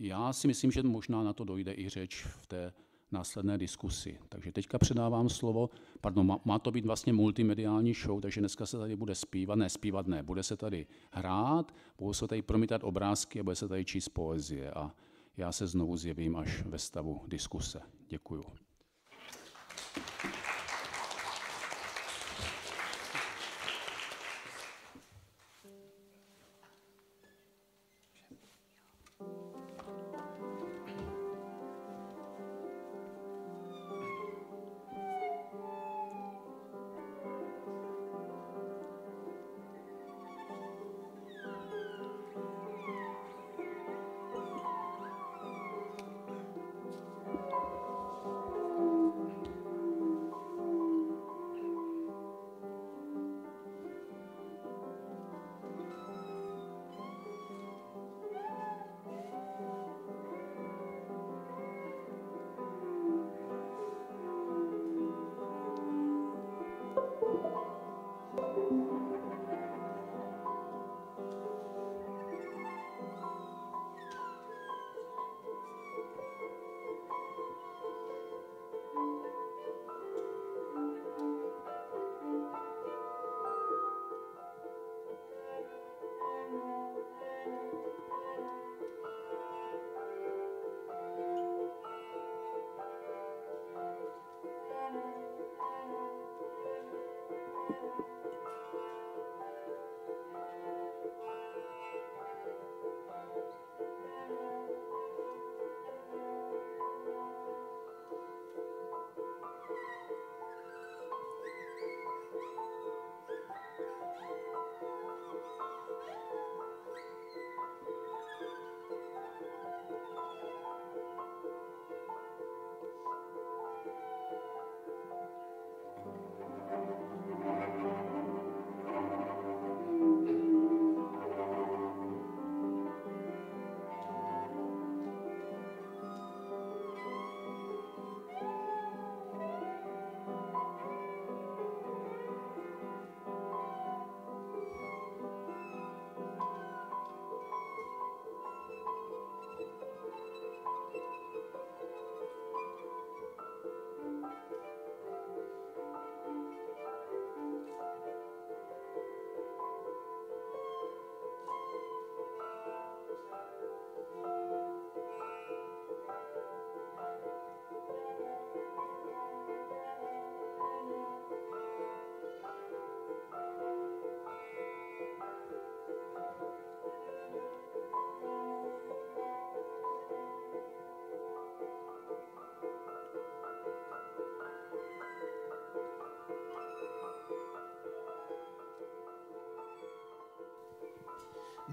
já 0.00 0.32
si 0.32 0.46
myslím, 0.46 0.70
že 0.70 0.82
možná 0.82 1.22
na 1.22 1.32
to 1.32 1.44
dojde 1.44 1.74
i 1.74 1.88
řeč 1.88 2.24
v 2.24 2.46
té 2.46 2.72
následné 3.12 3.58
diskusi. 3.58 4.18
Takže 4.28 4.52
teďka 4.52 4.78
předávám 4.78 5.28
slovo, 5.28 5.70
pardon, 6.00 6.26
má, 6.26 6.40
má 6.44 6.58
to 6.58 6.70
být 6.70 6.86
vlastně 6.86 7.12
multimediální 7.12 7.94
show, 7.94 8.20
takže 8.20 8.40
dneska 8.40 8.66
se 8.66 8.78
tady 8.78 8.96
bude 8.96 9.14
zpívat, 9.14 9.58
ne 9.58 9.70
zpívat 9.70 10.06
ne, 10.06 10.22
bude 10.22 10.42
se 10.42 10.56
tady 10.56 10.86
hrát, 11.10 11.74
budou 11.98 12.12
se 12.12 12.28
tady 12.28 12.42
promítat 12.42 12.84
obrázky 12.84 13.40
a 13.40 13.42
bude 13.42 13.56
se 13.56 13.68
tady 13.68 13.84
číst 13.84 14.08
poezie 14.08 14.70
a 14.70 14.94
já 15.36 15.52
se 15.52 15.66
znovu 15.66 15.96
zjevím 15.96 16.36
až 16.36 16.62
ve 16.62 16.78
stavu 16.78 17.22
diskuse. 17.26 17.80
Děkuju. 18.08 18.44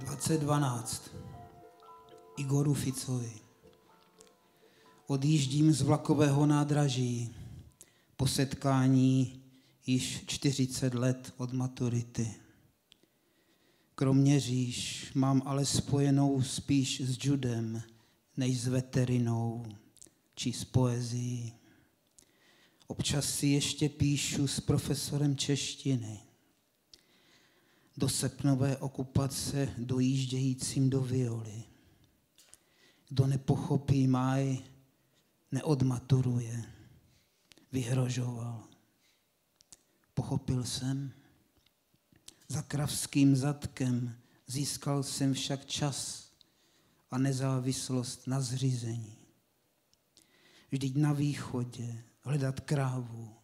2012. 0.02 1.12
Igoru 2.38 2.74
Ficovi. 2.74 3.32
Odjíždím 5.08 5.74
z 5.74 5.82
vlakového 5.82 6.46
nádraží 6.46 7.36
po 8.18 8.28
setkání 8.28 9.42
již 9.86 10.24
40 10.28 10.94
let 10.94 11.34
od 11.38 11.54
maturity. 11.54 12.36
Kroměříž 13.96 15.12
mám 15.16 15.42
ale 15.46 15.66
spojenou 15.66 16.42
spíš 16.42 17.02
s 17.02 17.26
judem, 17.26 17.82
než 18.38 18.62
s 18.62 18.68
veterinou 18.68 19.66
či 20.36 20.54
s 20.54 20.66
poezí. 20.66 21.54
Občas 22.88 23.36
si 23.36 23.48
ještě 23.48 23.90
píšu 23.90 24.48
s 24.48 24.60
profesorem 24.60 25.36
češtiny. 25.36 26.31
Do 28.02 28.10
sepnové 28.10 28.78
okupace 28.78 29.74
dojíždějícím 29.78 30.90
do 30.90 31.02
violy. 31.02 31.64
Kdo 33.10 33.28
nepochopí 33.28 34.08
máj, 34.08 34.60
neodmaturuje. 35.52 36.64
Vyhrožoval. 37.72 38.64
Pochopil 40.14 40.64
jsem. 40.64 41.12
Za 42.48 42.62
kravským 42.62 43.36
zadkem 43.36 44.16
získal 44.48 45.04
jsem 45.04 45.34
však 45.34 45.66
čas 45.66 46.30
a 47.12 47.18
nezávislost 47.18 48.28
na 48.28 48.42
zřízení. 48.42 49.18
Vždyť 50.72 50.96
na 50.96 51.14
východě 51.14 52.04
hledat 52.22 52.60
krávu 52.60 53.36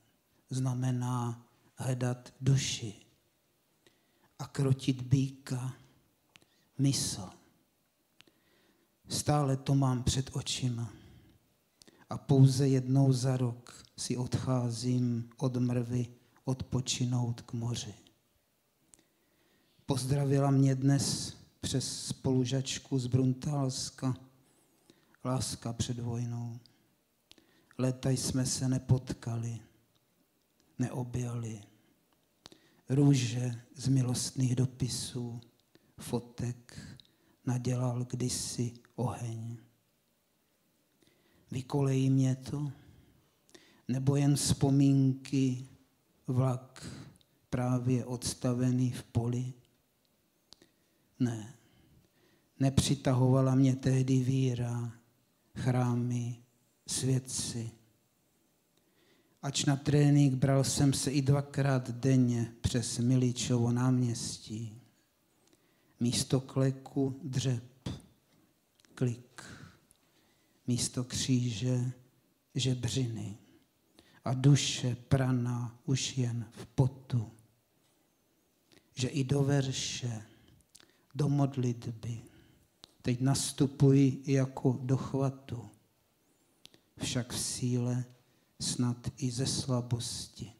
znamená 0.49 1.45
hledat 1.75 2.33
duši 2.41 3.06
a 4.39 4.47
krotit 4.47 5.01
býka 5.01 5.73
mysl. 6.77 7.29
Stále 9.07 9.57
to 9.57 9.75
mám 9.75 10.03
před 10.03 10.29
očima 10.33 10.89
a 12.09 12.17
pouze 12.17 12.67
jednou 12.67 13.13
za 13.13 13.37
rok 13.37 13.83
si 13.97 14.17
odcházím 14.17 15.29
od 15.37 15.57
mrvy 15.57 16.07
odpočinout 16.45 17.41
k 17.41 17.53
moři. 17.53 17.93
Pozdravila 19.85 20.51
mě 20.51 20.75
dnes 20.75 21.37
přes 21.61 22.07
spolužačku 22.07 22.99
z 22.99 23.07
Bruntálska 23.07 24.15
láska 25.25 25.73
před 25.73 25.99
vojnou. 25.99 26.59
Leta 27.77 28.09
jsme 28.09 28.45
se 28.45 28.69
nepotkali, 28.69 29.59
neobjali. 30.79 31.63
Růže 32.89 33.61
z 33.75 33.87
milostných 33.87 34.55
dopisů, 34.55 35.41
fotek 35.99 36.79
nadělal 37.45 38.05
kdysi 38.05 38.73
oheň. 38.95 39.57
Vykolejí 41.51 42.09
mě 42.09 42.35
to, 42.35 42.71
nebo 43.87 44.15
jen 44.15 44.35
vzpomínky, 44.35 45.67
vlak 46.27 46.87
právě 47.49 48.05
odstavený 48.05 48.91
v 48.91 49.03
poli? 49.03 49.53
Ne, 51.19 51.53
nepřitahovala 52.59 53.55
mě 53.55 53.75
tehdy 53.75 54.19
víra, 54.19 54.91
chrámy, 55.55 56.43
svědci. 56.87 57.76
Ač 59.41 59.65
na 59.65 59.75
trénink 59.75 60.33
bral 60.33 60.63
jsem 60.63 60.93
se 60.93 61.11
i 61.11 61.21
dvakrát 61.21 61.91
denně 61.91 62.53
přes 62.61 62.99
Miličovo 62.99 63.71
náměstí. 63.71 64.81
Místo 65.99 66.41
kleku 66.41 67.19
dřep, 67.23 67.89
klik. 68.95 69.43
Místo 70.67 71.03
kříže 71.03 71.91
žebřiny 72.55 73.37
a 74.25 74.33
duše 74.33 74.97
praná 75.07 75.79
už 75.85 76.17
jen 76.17 76.45
v 76.51 76.65
potu. 76.65 77.31
Že 78.93 79.07
i 79.07 79.23
do 79.23 79.43
verše, 79.43 80.21
do 81.15 81.29
modlitby 81.29 82.21
teď 83.01 83.21
nastupuji 83.21 84.23
jako 84.25 84.79
do 84.81 84.97
chvatu 84.97 85.69
však 86.97 87.33
v 87.33 87.39
síle 87.39 88.05
snad 88.59 89.07
i 89.17 89.31
ze 89.31 89.47
slabosti, 89.47 90.53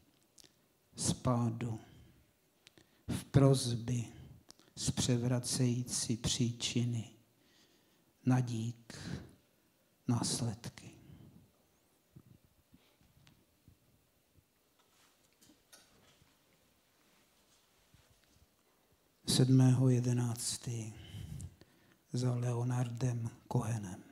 spádu, 0.96 1.80
v 3.08 3.24
prozby 3.24 4.06
z 4.76 4.92
převracející 4.92 6.18
příčiny, 6.18 7.10
nadík, 8.26 8.98
následky. 10.08 10.92
Sedmého 19.28 19.90
jedenáctý 19.90 20.94
za 22.14 22.36
Leonardem 22.36 23.30
Kohenem. 23.48 24.07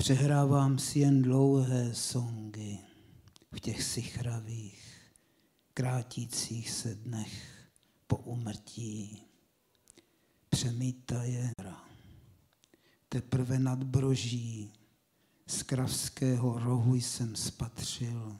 Přehrávám 0.00 0.78
si 0.78 0.98
jen 0.98 1.22
dlouhé 1.22 1.94
songy 1.94 2.78
v 3.52 3.60
těch 3.60 3.82
sichravých, 3.82 5.12
krátících 5.74 6.70
se 6.70 6.94
dnech 6.94 7.68
po 8.06 8.16
umrtí. 8.16 9.22
Přemítaje 10.48 11.50
teprve 13.08 13.58
nad 13.58 13.84
broží 13.84 14.72
z 15.46 15.62
kravského 15.62 16.58
rohu 16.58 16.94
jsem 16.94 17.36
spatřil, 17.36 18.38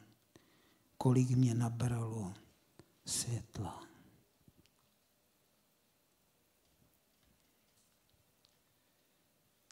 kolik 0.96 1.30
mě 1.30 1.54
nabralo 1.54 2.34
světla. 3.06 3.84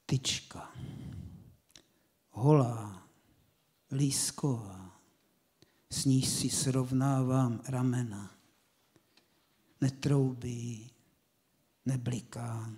Tyčka 0.06 0.72
holá, 2.38 3.08
lísková, 3.90 5.00
s 5.90 6.04
níž 6.04 6.28
si 6.28 6.50
srovnávám 6.50 7.60
ramena. 7.68 8.34
Netroubí, 9.80 10.90
nebliká, 11.86 12.70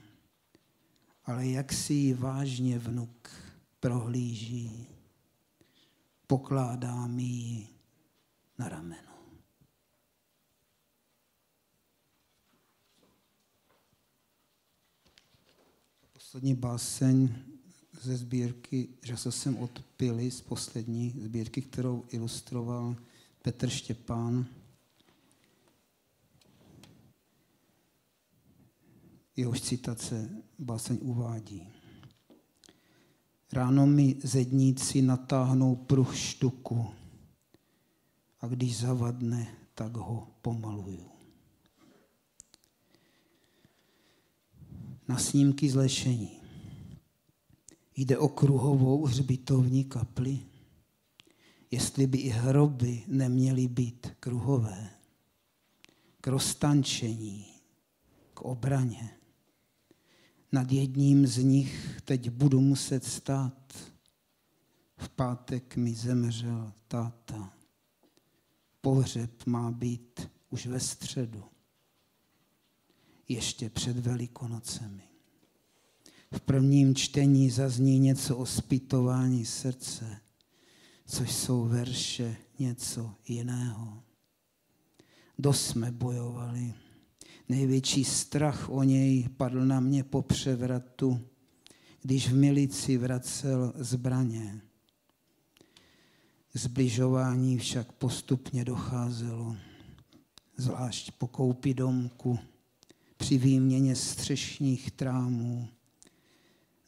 ale 1.25 1.47
jak 1.47 1.73
si 1.73 1.93
ji 1.93 2.15
vážně 2.15 2.79
vnuk 2.79 3.31
prohlíží, 3.81 4.87
pokládá 6.27 7.07
mi 7.07 7.23
ji 7.23 7.69
na 8.59 8.69
rameno. 8.69 9.11
Poslední 16.13 16.55
báseň 16.55 17.29
ze 18.03 18.17
sbírky 18.17 18.89
Řasa 19.03 19.31
jsem 19.31 19.57
od 19.57 19.85
Pily, 19.97 20.31
z 20.31 20.41
poslední 20.41 21.11
sbírky, 21.11 21.63
kterou 21.63 22.05
ilustroval 22.09 22.97
Petr 23.43 23.69
Štěpán. 23.69 24.47
Jehož 29.37 29.61
citace 29.61 30.31
báseň 30.59 30.99
uvádí. 31.03 31.69
Ráno 33.53 33.87
mi 33.87 34.17
zedníci 34.23 35.03
natáhnou 35.03 35.77
pruh 35.77 36.17
štuku 36.17 36.87
a 38.41 38.47
když 38.47 38.79
zavadne, 38.79 39.57
tak 39.75 39.97
ho 39.97 40.29
pomaluju. 40.43 41.11
Na 45.09 45.19
snímky 45.19 45.71
zlešení. 45.71 46.40
Jde 48.01 48.19
o 48.19 48.29
kruhovou 48.29 49.07
hřbitovní 49.07 49.85
kapli. 49.85 50.47
Jestli 51.71 52.07
by 52.07 52.19
i 52.19 52.29
hroby 52.29 53.05
neměly 53.07 53.69
být 53.69 54.07
kruhové, 54.21 54.91
k 56.21 56.27
roztančení, 56.27 57.47
k 58.35 58.41
obraně. 58.41 59.17
Nad 60.53 60.73
jedním 60.73 61.27
z 61.27 61.37
nich 61.37 62.01
teď 62.05 62.31
budu 62.31 62.61
muset 62.61 63.05
stát. 63.05 63.75
V 64.97 65.09
pátek 65.09 65.77
mi 65.77 65.95
zemřel 65.95 66.73
táta. 66.89 67.53
Pohřeb 68.81 69.47
má 69.47 69.71
být 69.71 70.31
už 70.51 70.67
ve 70.67 70.81
středu, 70.81 71.45
ještě 73.29 73.71
před 73.71 73.97
Velikonocemi. 73.97 75.10
V 76.35 76.41
prvním 76.41 76.95
čtení 76.95 77.51
zazní 77.51 77.99
něco 77.99 78.37
o 78.37 78.47
spytování 78.47 79.47
srdce, 79.47 80.21
což 81.07 81.35
jsou 81.35 81.65
verše 81.65 82.37
něco 82.59 83.15
jiného. 83.29 84.03
Dost 85.39 85.67
jsme 85.67 85.93
bojovali, 85.93 86.75
Největší 87.51 88.05
strach 88.05 88.69
o 88.69 88.83
něj 88.83 89.29
padl 89.37 89.65
na 89.65 89.81
mě 89.81 90.05
po 90.05 90.23
převratu, 90.23 91.21
když 92.03 92.29
v 92.29 92.35
milici 92.35 92.97
vracel 92.97 93.73
zbraně. 93.77 94.61
Zbližování 96.55 97.59
však 97.59 97.93
postupně 97.93 98.65
docházelo, 98.65 99.57
zvlášť 100.57 101.11
po 101.11 101.27
koupi 101.27 101.75
domku, 101.75 102.39
při 103.17 103.39
výměně 103.39 103.97
střešních 103.97 104.91
trámů 104.91 105.69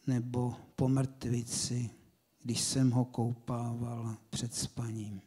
nebo 0.06 0.56
po 0.76 0.88
mrtvici, 0.88 1.90
když 2.42 2.60
jsem 2.60 2.90
ho 2.90 3.04
koupával 3.04 4.16
před 4.30 4.54
spaním. 4.54 5.20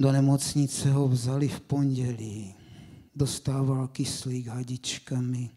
Do 0.00 0.12
nemocnice 0.12 0.90
ho 0.90 1.08
vzali 1.08 1.48
v 1.48 1.60
pondělí, 1.60 2.54
dostával 3.14 3.88
kyslík 3.88 4.46
hadičkami, 4.46 5.50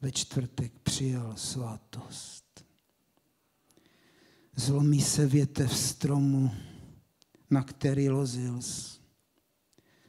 ve 0.00 0.12
čtvrtek 0.12 0.72
přijal 0.82 1.36
svátost. 1.36 2.64
Zlomí 4.56 5.00
se 5.00 5.26
větev 5.26 5.78
stromu, 5.78 6.50
na 7.50 7.62
který 7.62 8.08
lozil 8.08 8.60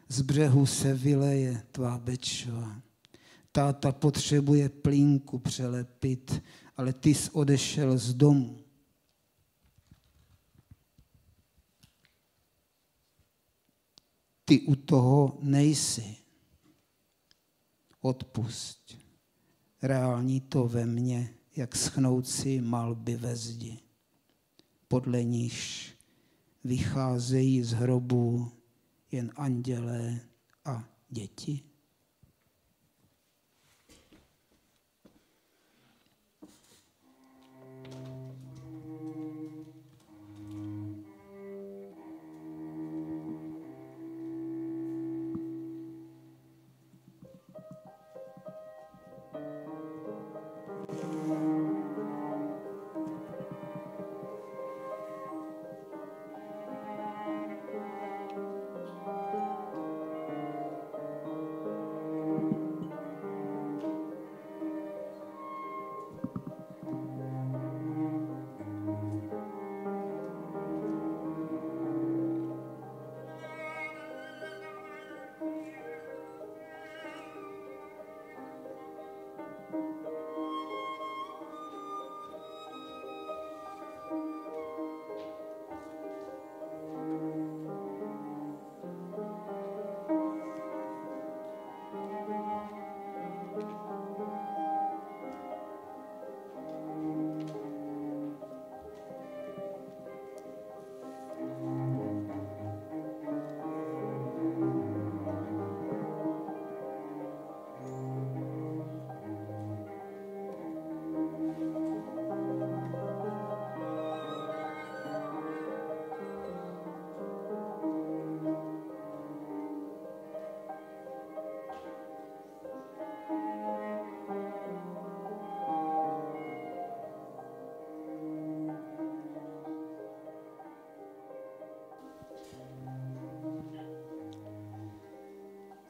z 0.10 0.22
břehu 0.22 0.66
se 0.66 0.94
vyleje 0.94 1.64
tvá 1.72 1.98
bečva. 1.98 2.82
Táta 3.58 3.92
potřebuje 3.92 4.70
plínku 4.70 5.40
přelepit, 5.40 6.44
ale 6.76 6.94
ty 6.94 7.16
jsi 7.16 7.32
odešel 7.32 7.98
z 7.98 8.14
domu. 8.14 8.60
Ty 14.46 14.62
u 14.62 14.76
toho 14.76 15.38
nejsi. 15.42 16.18
Odpusť. 18.02 18.98
Reální 19.82 20.42
to 20.42 20.68
ve 20.68 20.86
mně, 20.86 21.34
jak 21.56 21.76
schnoucí 21.76 22.62
malby 22.62 23.16
ve 23.16 23.36
zdi. 23.36 23.80
Podle 24.88 25.24
níž 25.24 25.92
vycházejí 26.64 27.64
z 27.64 27.72
hrobů 27.72 28.52
jen 29.12 29.32
andělé 29.36 30.20
a 30.66 30.90
děti? 31.10 31.77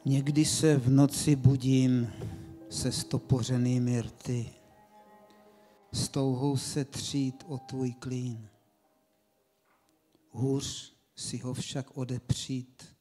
Někdy 0.07 0.45
se 0.45 0.77
v 0.77 0.89
noci 0.89 1.35
budím 1.35 2.13
se 2.69 2.91
stopořenými 2.91 4.01
rty, 4.01 4.53
s 5.91 6.09
touhou 6.09 6.57
se 6.57 6.85
třít 6.85 7.43
o 7.47 7.57
tvůj 7.57 7.93
klín. 7.93 8.49
Hůř 10.29 10.95
si 11.15 11.37
ho 11.37 11.53
však 11.53 11.97
odepřít, 11.97 12.95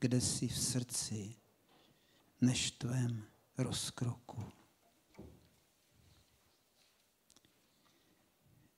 kde 0.00 0.20
si 0.20 0.48
v 0.48 0.58
srdci, 0.58 1.34
než 2.40 2.70
tvém 2.70 3.24
rozkroku. 3.58 4.42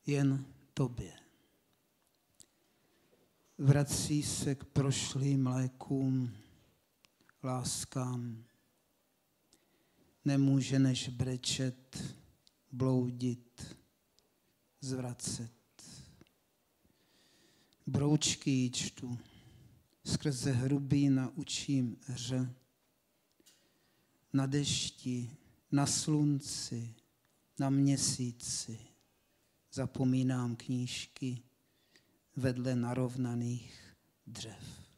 Jen 0.07 0.45
tobě. 0.75 1.13
Vrací 3.59 4.23
se 4.23 4.55
k 4.55 4.65
prošlým 4.65 5.47
lékům 5.47 6.42
láskám. 7.45 8.45
Nemůže 10.25 10.79
než 10.79 11.09
brečet, 11.09 12.05
bloudit, 12.73 13.77
zvracet. 14.81 15.53
Broučky 17.87 18.71
čtu, 18.71 19.19
skrze 20.05 20.53
hrubý 20.53 21.09
naučím 21.09 21.97
hře. 22.07 22.55
Na 24.33 24.47
dešti, 24.47 25.37
na 25.73 25.87
slunci, 25.87 26.95
na 27.59 27.71
měsíci 27.71 28.79
zapomínám 29.73 30.57
knížky 30.57 31.43
vedle 32.37 32.77
narovnaných 32.77 33.97
dřev. 34.27 34.92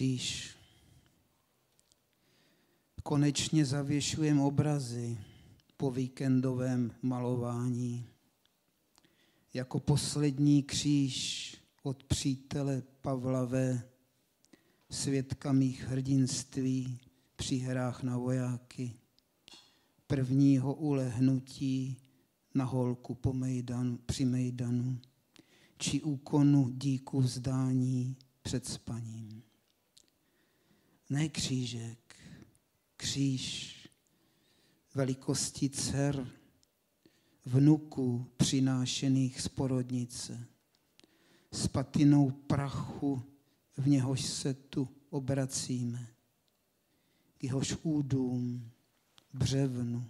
Kříž. 0.00 0.56
Konečně 3.02 3.64
zavěšujem 3.64 4.40
obrazy 4.40 5.18
po 5.76 5.90
víkendovém 5.90 6.92
malování. 7.02 8.06
Jako 9.54 9.80
poslední 9.80 10.62
kříž 10.62 11.56
od 11.82 12.04
přítele 12.04 12.82
Pavla 13.00 13.44
V. 13.44 13.82
Svědka 14.90 15.52
mých 15.52 15.84
hrdinství 15.84 16.98
při 17.36 17.56
hrách 17.56 18.02
na 18.02 18.18
vojáky. 18.18 18.94
Prvního 20.06 20.74
ulehnutí 20.74 21.96
na 22.54 22.64
holku 22.64 23.14
po 23.14 23.32
Mejdanu, 23.32 23.98
při 24.06 24.24
Mejdanu, 24.24 24.98
či 25.78 26.02
úkonu 26.02 26.70
díku 26.70 27.20
vzdání 27.20 28.16
před 28.42 28.66
spaním 28.66 29.49
ne 31.10 31.28
křížek, 31.28 32.16
kříž 32.96 33.76
velikosti 34.94 35.70
dcer, 35.70 36.28
vnuků 37.46 38.26
přinášených 38.36 39.40
z 39.40 39.48
porodnice, 39.48 40.46
s 41.52 41.68
patinou 41.68 42.30
prachu, 42.30 43.22
v 43.76 43.88
něhož 43.88 44.20
se 44.24 44.54
tu 44.54 44.88
obracíme, 45.10 46.06
k 47.38 47.44
jehož 47.44 47.76
údům, 47.82 48.70
břevnu 49.32 50.06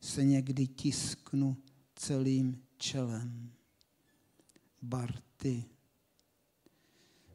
se 0.00 0.24
někdy 0.24 0.66
tisknu 0.66 1.56
celým 1.94 2.62
čelem. 2.76 3.52
Barty, 4.82 5.64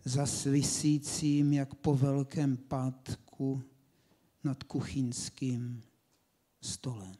zasvisícím 0.06 1.54
jak 1.54 1.76
po 1.76 1.96
velkém 1.96 2.58
pátku 2.58 3.64
nad 4.44 4.64
kuchyňským 4.64 5.84
stolem. 6.62 7.16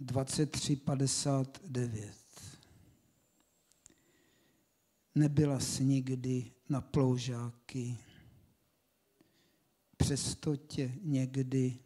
Dvacet 0.00 0.50
tři 0.50 0.76
padesát 0.76 1.60
devět. 1.66 2.16
Nebyla 5.14 5.60
jsi 5.60 5.84
nikdy 5.84 6.52
na 6.68 6.80
ploužáky, 6.80 7.98
přesto 9.96 10.56
tě 10.56 10.94
někdy 11.02 11.78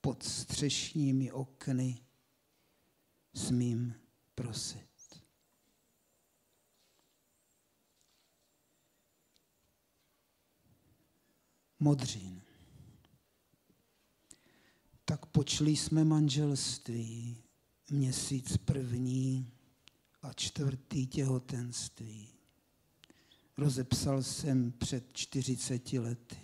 pod 0.00 0.22
střešními 0.22 1.32
okny 1.32 2.00
smím 3.34 3.94
prosit. 4.34 4.88
Modřín. 11.80 12.42
Tak 15.04 15.26
počli 15.26 15.70
jsme 15.76 16.04
manželství, 16.04 17.42
měsíc 17.90 18.56
první 18.56 19.52
a 20.22 20.32
čtvrtý 20.32 21.06
těhotenství. 21.06 22.28
Rozepsal 23.56 24.22
jsem 24.22 24.72
před 24.72 25.04
40 25.12 25.92
lety. 25.92 26.36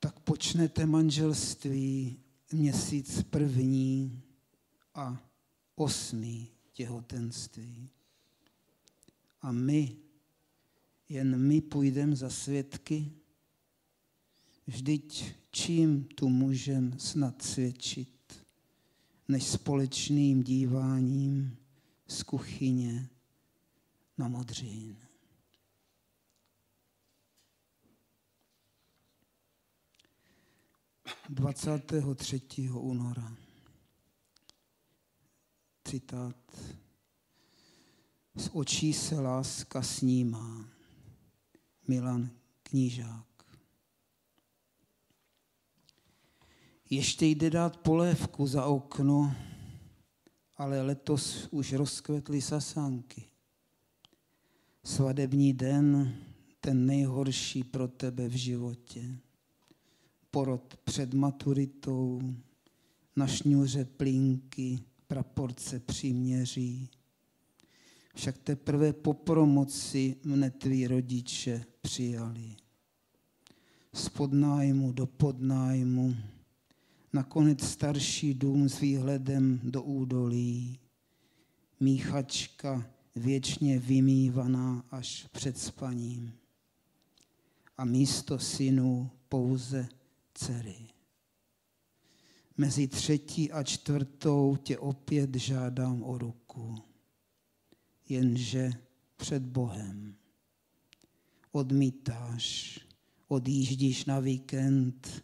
Tak 0.00 0.20
počnete 0.20 0.86
manželství 0.86 2.20
měsíc 2.52 3.22
první 3.22 4.22
a 4.94 5.22
osmý 5.74 6.48
těhotenství. 6.72 7.90
A 9.42 9.52
my, 9.52 9.96
jen 11.08 11.38
my 11.38 11.60
půjdeme 11.60 12.16
za 12.16 12.30
svědky, 12.30 13.12
vždyť 14.66 15.24
čím 15.50 16.04
tu 16.04 16.28
můžem 16.28 16.98
snad 16.98 17.42
svědčit, 17.42 18.44
než 19.28 19.44
společným 19.44 20.42
díváním 20.42 21.56
z 22.08 22.22
kuchyně 22.22 23.08
na 24.18 24.28
modřín. 24.28 25.07
23. 31.28 32.70
února. 32.70 33.36
Citát. 35.84 36.36
Z 38.36 38.50
očí 38.52 38.92
se 38.92 39.20
láska 39.20 39.82
snímá. 39.82 40.68
Milan 41.88 42.30
Knížák. 42.62 43.26
Ještě 46.90 47.26
jde 47.26 47.50
dát 47.50 47.76
polévku 47.76 48.46
za 48.46 48.66
okno, 48.66 49.36
ale 50.56 50.82
letos 50.82 51.48
už 51.50 51.72
rozkvetly 51.72 52.42
sasánky. 52.42 53.24
Svadební 54.84 55.52
den, 55.52 56.16
ten 56.60 56.86
nejhorší 56.86 57.64
pro 57.64 57.88
tebe 57.88 58.28
v 58.28 58.36
životě 58.36 59.18
porod 60.30 60.76
před 60.84 61.14
maturitou, 61.14 62.20
na 63.16 63.26
šňůře 63.26 63.84
plínky, 63.84 64.78
praporce 65.06 65.80
příměří. 65.80 66.88
Však 68.14 68.38
teprve 68.38 68.92
po 68.92 69.14
promoci 69.14 70.16
mne 70.24 70.50
tví 70.50 70.86
rodiče 70.86 71.64
přijali. 71.80 72.56
Z 73.92 74.08
podnájmu 74.08 74.92
do 74.92 75.06
podnájmu, 75.06 76.16
nakonec 77.12 77.62
starší 77.62 78.34
dům 78.34 78.68
s 78.68 78.80
výhledem 78.80 79.60
do 79.62 79.82
údolí. 79.82 80.78
Míchačka 81.80 82.90
věčně 83.16 83.78
vymývaná 83.78 84.84
až 84.90 85.26
před 85.32 85.58
spaním. 85.58 86.32
A 87.78 87.84
místo 87.84 88.38
synů 88.38 89.10
pouze 89.28 89.88
dcery. 90.38 90.86
Mezi 92.56 92.88
třetí 92.88 93.52
a 93.52 93.62
čtvrtou 93.62 94.56
tě 94.56 94.78
opět 94.78 95.34
žádám 95.34 96.02
o 96.02 96.18
ruku, 96.18 96.74
jenže 98.08 98.70
před 99.16 99.42
Bohem 99.42 100.16
odmítáš, 101.52 102.80
odjíždíš 103.28 104.04
na 104.04 104.20
víkend, 104.20 105.22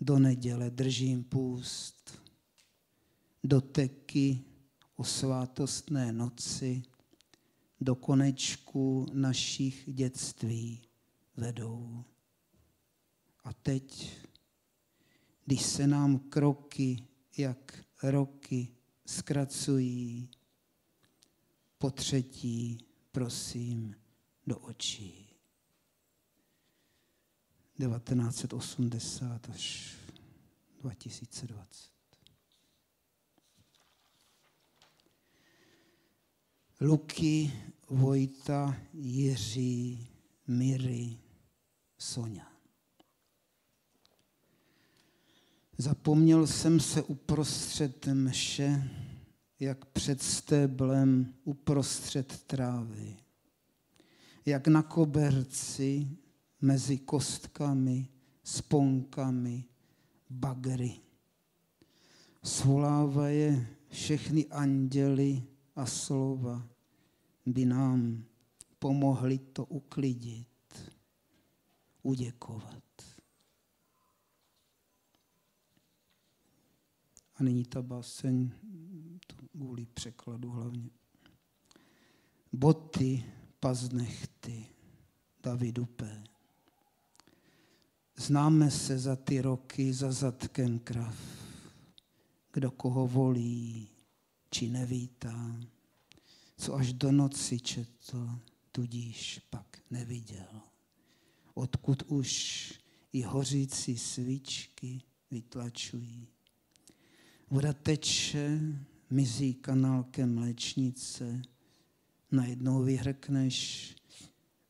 do 0.00 0.18
neděle 0.18 0.70
držím 0.70 1.24
půst, 1.24 2.18
do 3.44 3.60
teky 3.60 4.40
o 4.96 5.04
svátostné 5.04 6.12
noci, 6.12 6.82
do 7.80 7.94
konečku 7.94 9.06
našich 9.12 9.84
dětství 9.86 10.82
vedou. 11.36 12.04
A 13.44 13.52
teď, 13.52 14.16
když 15.44 15.62
se 15.62 15.86
nám 15.86 16.18
kroky 16.18 17.06
jak 17.36 17.84
roky 18.02 18.68
zkracují, 19.06 20.30
po 21.78 21.90
třetí, 21.90 22.78
prosím, 23.12 23.96
do 24.46 24.58
očí. 24.58 25.28
1980 27.78 29.50
až 29.50 29.96
2020. 30.80 31.92
Luky, 36.80 37.52
Vojta, 37.90 38.76
Jiří, 38.92 40.08
Miry, 40.46 41.18
Sonia. 41.98 42.51
Zapomněl 45.78 46.46
jsem 46.46 46.80
se 46.80 47.02
uprostřed 47.02 48.06
mše, 48.06 48.90
jak 49.60 49.84
před 49.84 50.22
stéblem 50.22 51.34
uprostřed 51.44 52.42
trávy. 52.46 53.16
Jak 54.46 54.68
na 54.68 54.82
koberci 54.82 56.08
mezi 56.60 56.98
kostkami, 56.98 58.08
sponkami, 58.44 59.64
bagry. 60.30 61.00
Svolávaje 62.42 63.66
všechny 63.88 64.46
anděly 64.46 65.42
a 65.76 65.86
slova 65.86 66.68
by 67.46 67.64
nám 67.64 68.24
pomohli 68.78 69.38
to 69.38 69.64
uklidit, 69.64 70.46
uděkovat. 72.02 72.82
A 77.42 77.44
nyní 77.44 77.64
ta 77.64 77.82
báseň, 77.82 78.50
kvůli 79.52 79.86
překladu 79.86 80.50
hlavně. 80.50 80.90
Boty, 82.52 83.24
paznechty, 83.60 84.66
Davidu 85.42 85.86
P. 85.86 86.24
Známe 88.16 88.70
se 88.70 88.98
za 88.98 89.16
ty 89.16 89.40
roky 89.40 89.92
za 89.92 90.12
zadkem 90.12 90.78
krav, 90.78 91.16
kdo 92.52 92.70
koho 92.70 93.06
volí, 93.06 93.88
či 94.50 94.68
nevítá, 94.68 95.60
co 96.56 96.74
až 96.74 96.92
do 96.92 97.12
noci 97.12 97.60
četl, 97.60 98.38
tudíž 98.72 99.40
pak 99.50 99.78
neviděl. 99.90 100.60
Odkud 101.54 102.02
už 102.06 102.72
i 103.12 103.22
hořící 103.22 103.98
svíčky 103.98 105.02
vytlačují 105.30 106.28
Voda 107.52 107.72
teče, 107.72 108.60
mizí 109.10 109.54
kanálkem 109.54 110.34
mléčnice, 110.34 111.42
najednou 112.30 112.82
vyhrkneš 112.82 113.94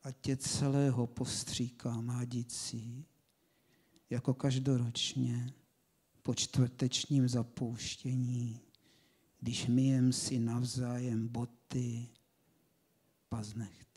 a 0.03 0.12
tě 0.12 0.37
celého 0.37 1.07
postříká 1.07 2.01
mádicí, 2.01 3.05
jako 4.11 4.35
každoročně 4.35 5.53
po 6.23 6.35
čtvrtečním 6.35 7.29
zapouštění, 7.29 8.61
když 9.40 9.66
myjem 9.66 10.12
si 10.12 10.38
navzájem 10.38 11.29
boty, 11.29 12.09
paznech. 13.29 13.91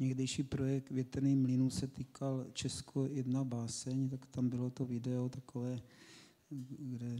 Někdejší 0.00 0.42
projekt 0.42 0.90
Větrný 0.90 1.36
mlínů 1.36 1.70
se 1.70 1.86
týkal 1.86 2.46
Česko 2.52 3.06
jedna 3.06 3.44
báseň, 3.44 4.08
tak 4.08 4.26
tam 4.26 4.48
bylo 4.48 4.70
to 4.70 4.84
video 4.84 5.28
takové, 5.28 5.82
kde 6.78 7.16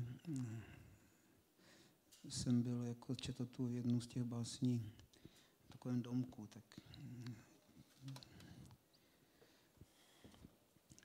jsem 2.29 2.63
byl 2.63 2.83
jako 2.83 3.15
četl 3.15 3.47
tu 3.47 3.69
jednu 3.69 4.01
z 4.01 4.07
těch 4.07 4.25
básní 4.25 4.83
v 5.65 5.69
takovém 5.69 6.03
domku, 6.03 6.47
tak 6.47 6.81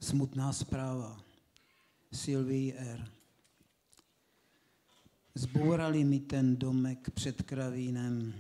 smutná 0.02 0.54
zpráva. 0.54 1.24
Sylvie 2.14 2.74
R. 2.74 3.12
Zbourali 5.36 6.04
mi 6.04 6.20
ten 6.20 6.58
domek 6.58 7.10
před 7.10 7.42
kravínem, 7.42 8.34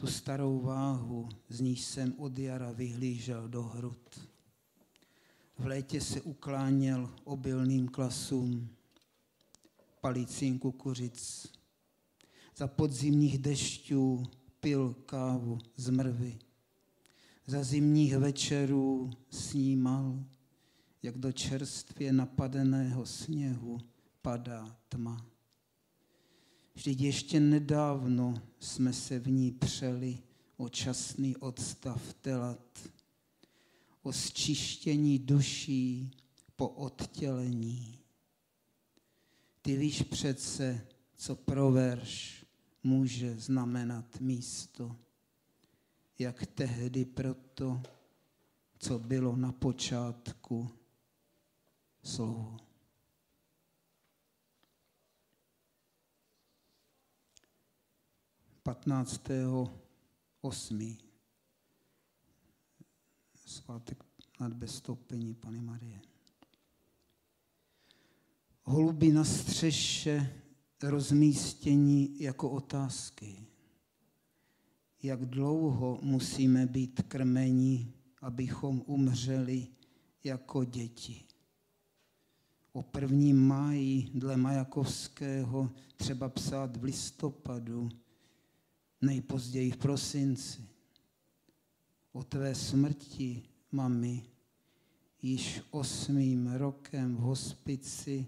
tu 0.00 0.06
starou 0.06 0.60
váhu, 0.60 1.28
z 1.48 1.60
níž 1.60 1.80
jsem 1.80 2.14
od 2.16 2.38
jara 2.38 2.72
vyhlížel 2.72 3.48
do 3.48 3.62
hrud. 3.62 4.28
V 5.58 5.66
létě 5.66 6.00
se 6.00 6.20
ukláněl 6.20 7.14
obilným 7.24 7.88
klasům, 7.88 8.68
palicím 10.00 10.58
kukuřic. 10.58 11.52
Za 12.56 12.66
podzimních 12.66 13.38
dešťů 13.38 14.26
pil 14.60 14.94
kávu 14.94 15.58
z 15.76 15.90
mrvy. 15.90 16.38
Za 17.46 17.62
zimních 17.64 18.16
večerů 18.16 19.10
snímal, 19.30 20.24
jak 21.02 21.18
do 21.18 21.32
čerstvě 21.32 22.12
napadeného 22.12 23.06
sněhu 23.06 23.78
padá 24.22 24.76
tma. 24.88 25.26
Vždyť 26.78 27.00
ještě 27.00 27.40
nedávno 27.40 28.42
jsme 28.60 28.92
se 28.92 29.18
v 29.18 29.28
ní 29.28 29.52
přeli 29.52 30.18
o 30.56 30.68
časný 30.68 31.36
odstav 31.36 32.12
telat, 32.12 32.88
o 34.02 34.12
zčištění 34.12 35.18
duší 35.18 36.10
po 36.56 36.68
odtělení. 36.68 37.98
Ty 39.62 39.76
víš 39.76 40.02
přece, 40.02 40.86
co 41.14 41.36
pro 41.36 41.70
verš 41.70 42.44
může 42.82 43.40
znamenat 43.40 44.20
místo, 44.20 44.96
jak 46.18 46.46
tehdy 46.46 47.04
proto, 47.04 47.82
co 48.78 48.98
bylo 48.98 49.36
na 49.36 49.52
počátku 49.52 50.70
slovo. 52.02 52.67
Patnáctého 58.68 59.80
osmý 60.40 60.98
svátek 63.46 64.04
nad 64.40 64.52
bezstoupení 64.52 65.34
Pany 65.34 65.60
Marie. 65.60 66.00
Holuby 68.62 69.12
na 69.12 69.24
střeše 69.24 70.32
rozmístění 70.82 72.20
jako 72.20 72.50
otázky. 72.50 73.46
Jak 75.02 75.26
dlouho 75.26 75.98
musíme 76.02 76.66
být 76.66 77.02
krmení, 77.08 77.92
abychom 78.22 78.82
umřeli 78.86 79.66
jako 80.24 80.64
děti? 80.64 81.24
O 82.72 82.82
prvním 82.82 83.46
máji 83.46 84.10
dle 84.14 84.36
Majakovského 84.36 85.70
třeba 85.96 86.28
psát 86.28 86.76
v 86.76 86.84
listopadu, 86.84 87.88
nejpozději 89.00 89.70
v 89.70 89.76
prosinci. 89.76 90.68
O 92.12 92.22
tvé 92.22 92.54
smrti, 92.54 93.42
mami, 93.72 94.22
již 95.22 95.62
osmým 95.70 96.52
rokem 96.52 97.16
v 97.16 97.18
hospici 97.18 98.26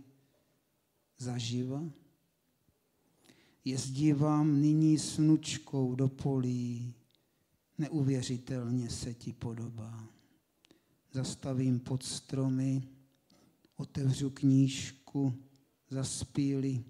zaživa? 1.18 1.84
Jezdívám 3.64 4.60
nyní 4.60 4.98
s 4.98 5.18
vnučkou 5.18 5.94
do 5.94 6.08
polí, 6.08 6.94
neuvěřitelně 7.78 8.90
se 8.90 9.14
ti 9.14 9.32
podobá. 9.32 10.08
Zastavím 11.12 11.80
pod 11.80 12.02
stromy, 12.02 12.82
otevřu 13.76 14.30
knížku, 14.30 15.34
zaspíli. 15.90 16.84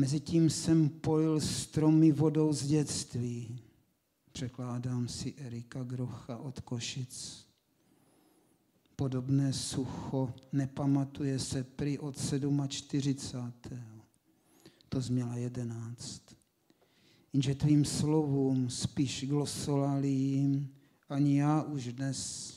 Mezitím 0.00 0.50
jsem 0.50 0.88
pojil 0.88 1.40
stromy 1.40 2.12
vodou 2.12 2.52
z 2.52 2.66
dětství. 2.66 3.60
Překládám 4.32 5.08
si 5.08 5.34
Erika 5.38 5.82
Grocha 5.82 6.38
od 6.38 6.60
Košic. 6.60 7.46
Podobné 8.96 9.52
sucho 9.52 10.34
nepamatuje 10.52 11.38
se 11.38 11.64
prý 11.64 11.98
od 11.98 12.16
47 12.68 13.52
to 14.88 15.00
změla 15.00 15.36
jedenáct. 15.36 16.22
Jenže 17.32 17.54
tvým 17.54 17.84
slovům, 17.84 18.70
spíš 18.70 19.26
glosolalím, 19.28 20.74
ani 21.08 21.38
já 21.38 21.62
už 21.62 21.92
dnes. 21.92 22.52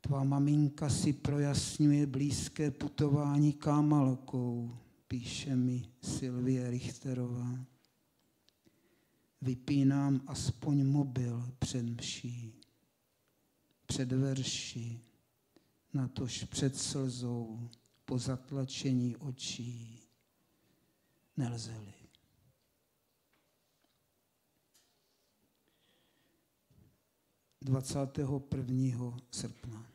Tvá 0.00 0.24
maminka 0.24 0.88
si 0.88 1.12
projasňuje 1.12 2.06
blízké 2.06 2.70
putování 2.70 3.52
kámalkou, 3.52 4.78
píše 5.14 5.56
mi 5.56 5.82
Silvie 6.02 6.70
Richterová. 6.70 7.66
Vypínám 9.40 10.20
aspoň 10.26 10.84
mobil 10.86 11.52
před 11.58 11.82
mší, 11.82 12.60
před 13.86 14.12
verši, 14.12 15.00
natož 15.92 16.44
před 16.44 16.76
slzou, 16.76 17.70
po 18.04 18.18
zatlačení 18.18 19.16
očí 19.16 20.02
nelze-li. 21.36 21.94
Dvacátého 27.62 28.40
prvního 28.40 29.16
srpna. 29.30 29.86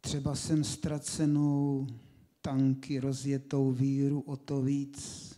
Třeba 0.00 0.34
jsem 0.34 0.64
ztracenou 0.64 1.86
tanky 2.42 3.00
rozjetou 3.00 3.72
víru 3.72 4.20
o 4.20 4.36
to 4.36 4.62
víc 4.62 5.32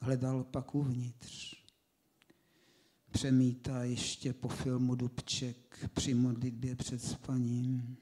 hledal 0.00 0.44
pak 0.44 0.74
uvnitř. 0.74 1.56
Přemítá 3.10 3.84
ještě 3.84 4.32
po 4.32 4.48
filmu 4.48 4.94
Dubček 4.94 5.90
při 5.94 6.14
modlitbě 6.14 6.76
před 6.76 7.02
spaním. 7.02 7.96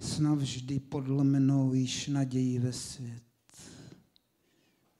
Snad 0.00 0.38
vždy 0.38 0.80
podlomenou 0.80 1.74
již 1.74 2.08
naději 2.08 2.58
ve 2.58 2.72
svět. 2.72 3.22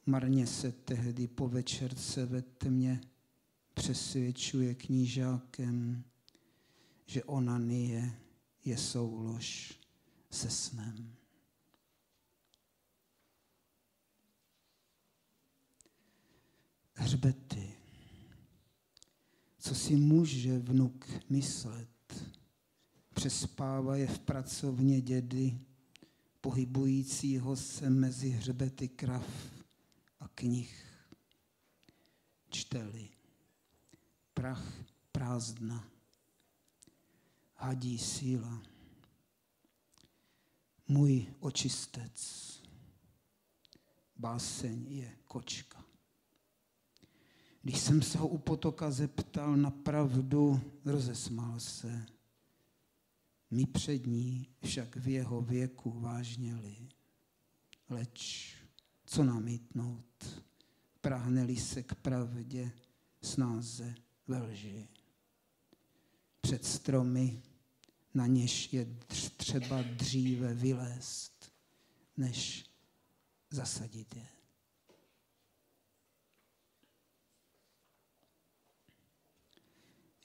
Marně 0.06 0.46
se 0.46 0.72
tehdy 0.72 1.28
po 1.28 1.48
večerce 1.48 2.26
ve 2.26 2.42
tmě 2.42 3.00
přesvědčuje 3.74 4.74
knížákem, 4.74 6.04
že 7.06 7.24
ona 7.24 7.58
nie 7.58 8.12
je 8.64 8.76
soulož 8.76 9.78
se 10.30 10.50
snem. 10.50 11.19
Hřbety. 17.00 17.72
Co 19.58 19.74
si 19.74 19.96
může 19.96 20.58
vnuk 20.58 21.06
myslet? 21.30 22.24
Přespává 23.14 23.96
je 23.96 24.06
v 24.06 24.18
pracovně 24.18 25.00
dědy, 25.00 25.58
pohybujícího 26.40 27.56
se 27.56 27.90
mezi 27.90 28.28
hřbety 28.28 28.88
krav 28.88 29.26
a 30.20 30.28
knih 30.28 30.86
čteli. 32.50 33.08
Prach 34.34 34.74
prázdna, 35.12 35.88
hadí 37.54 37.98
síla. 37.98 38.62
Můj 40.88 41.26
očistec, 41.40 42.22
báseň 44.16 44.86
je 44.88 45.16
kočka. 45.24 45.89
Když 47.62 47.80
jsem 47.80 48.02
se 48.02 48.18
ho 48.18 48.28
u 48.28 48.38
potoka 48.38 48.90
zeptal 48.90 49.56
na 49.56 49.70
pravdu, 49.70 50.60
rozesmál 50.84 51.60
se. 51.60 52.06
My 53.50 53.66
přední 53.66 54.48
však 54.64 54.96
v 54.96 55.08
jeho 55.08 55.42
věku 55.42 56.00
vážněli. 56.00 56.76
Leč 57.88 58.54
co 59.04 59.24
namítnout. 59.24 60.42
Prahneli 61.00 61.56
se 61.56 61.82
k 61.82 61.94
pravdě 61.94 62.72
snáze 63.22 63.94
ve 64.28 64.42
lži. 64.42 64.88
Před 66.40 66.64
stromy, 66.64 67.42
na 68.14 68.26
něž 68.26 68.72
je 68.72 68.86
třeba 69.36 69.82
dříve 69.82 70.54
vylézt, 70.54 71.52
než 72.16 72.70
zasadit 73.50 74.16
je. 74.16 74.39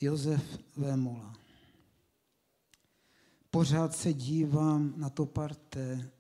Josef 0.02 0.60
Vémola. 0.78 1.36
Pořád 3.52 3.96
se 3.96 4.14
dívám 4.14 4.94
na 4.98 5.10
to 5.10 5.26
parté, 5.26 6.12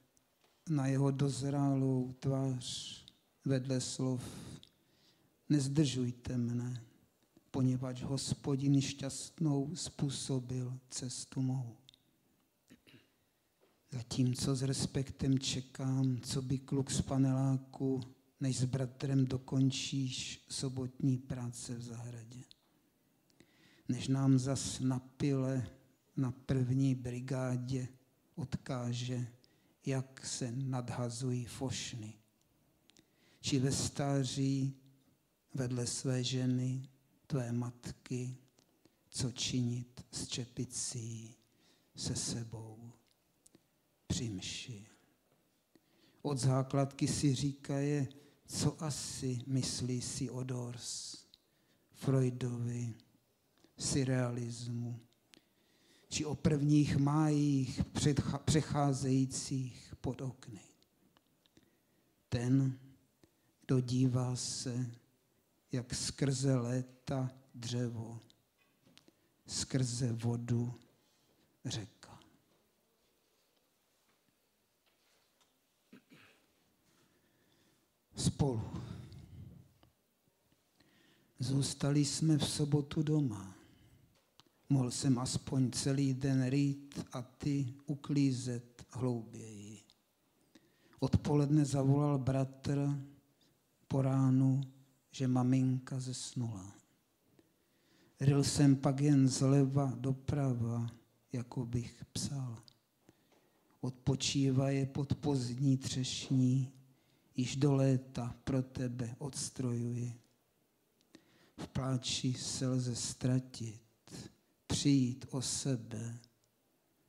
na 0.69 0.88
jeho 0.88 1.11
dozrálou 1.11 2.13
tvář 2.19 2.95
vedle 3.45 3.82
slov. 3.82 4.23
Nezdržujte 5.49 6.38
mne, 6.38 6.84
poněvadž 7.51 8.03
hospodin 8.03 8.82
šťastnou 8.82 9.76
způsobil 9.76 10.80
cestu 10.89 11.41
mou. 11.41 11.78
Zatímco 13.91 14.55
s 14.55 14.61
respektem 14.61 15.39
čekám, 15.39 16.17
co 16.21 16.41
by 16.41 16.59
kluk 16.59 16.91
z 16.91 17.01
paneláku, 17.01 18.01
než 18.39 18.57
s 18.57 18.65
bratrem 18.65 19.26
dokončíš 19.26 20.45
sobotní 20.49 21.17
práce 21.17 21.76
v 21.76 21.82
zahradě. 21.82 22.55
Než 23.88 24.07
nám 24.07 24.39
zas 24.39 24.79
napile 24.79 25.67
na 26.17 26.31
první 26.31 26.95
brigádě 26.95 27.88
odkáže, 28.36 29.27
jak 29.86 30.25
se 30.25 30.51
nadhazují 30.51 31.45
fošny. 31.45 32.13
Či 33.41 33.59
ve 33.59 33.71
stáří 33.71 34.75
vedle 35.53 35.88
své 35.88 36.23
ženy, 36.23 36.89
tvé 37.27 37.51
matky, 37.51 38.38
co 39.09 39.31
činit 39.31 40.05
s 40.11 40.27
čepicí 40.27 41.36
se 41.95 42.15
sebou 42.15 42.91
při 44.07 44.29
mši. 44.29 44.86
Od 46.21 46.38
základky 46.38 47.07
si 47.07 47.36
říkaje, 47.36 48.07
co 48.47 48.83
asi 48.83 49.41
myslí 49.47 50.01
si 50.01 50.29
o 50.29 50.43
Dors, 50.43 51.17
Freudovi, 51.91 52.93
surrealismu, 53.78 54.99
či 56.09 56.26
o 56.26 56.36
prvních 56.36 56.97
májích 56.97 57.82
přecházejících 58.45 59.93
pod 60.01 60.21
okny. 60.21 60.61
Ten, 62.30 62.80
kdo 63.65 63.80
dívá 63.80 64.36
se, 64.36 64.91
jak 65.71 65.93
skrze 65.93 66.55
léta 66.55 67.32
dřevo, 67.55 68.19
skrze 69.47 70.13
vodu 70.13 70.73
řeka. 71.65 72.19
Spolu. 78.15 78.84
Zůstali 81.39 82.05
jsme 82.05 82.38
v 82.38 82.49
sobotu 82.49 83.03
doma. 83.03 83.55
Mohl 84.70 84.91
jsem 84.91 85.20
aspoň 85.20 85.72
celý 85.72 86.13
den 86.13 86.49
rýt 86.49 87.05
a 87.11 87.22
ty 87.22 87.74
uklízet 87.86 88.86
hlouběji. 88.91 89.82
Odpoledne 90.99 91.66
zavolal 91.66 92.20
bratr 92.20 92.99
po 93.88 94.01
ránu, 94.01 94.61
že 95.11 95.28
maminka 95.28 95.99
zesnula. 95.99 96.76
Ryl 98.20 98.43
jsem 98.43 98.76
pak 98.76 99.01
jen 99.01 99.28
zleva 99.28 99.93
doprava, 99.97 100.89
jako 101.34 101.66
bych 101.66 102.05
psal. 102.13 102.57
Odpočívaje 103.82 104.86
pod 104.86 105.16
pozdní 105.16 105.78
třešní, 105.78 106.72
již 107.36 107.55
do 107.55 107.74
léta 107.74 108.36
pro 108.43 108.63
tebe 108.63 109.16
odstrojuji. 109.18 110.13
V 111.57 111.68
pláči 111.68 112.34
se 112.34 112.68
lze 112.68 112.95
ztratit, 112.95 113.84
přijít 114.76 115.26
o 115.30 115.41
sebe, 115.41 116.19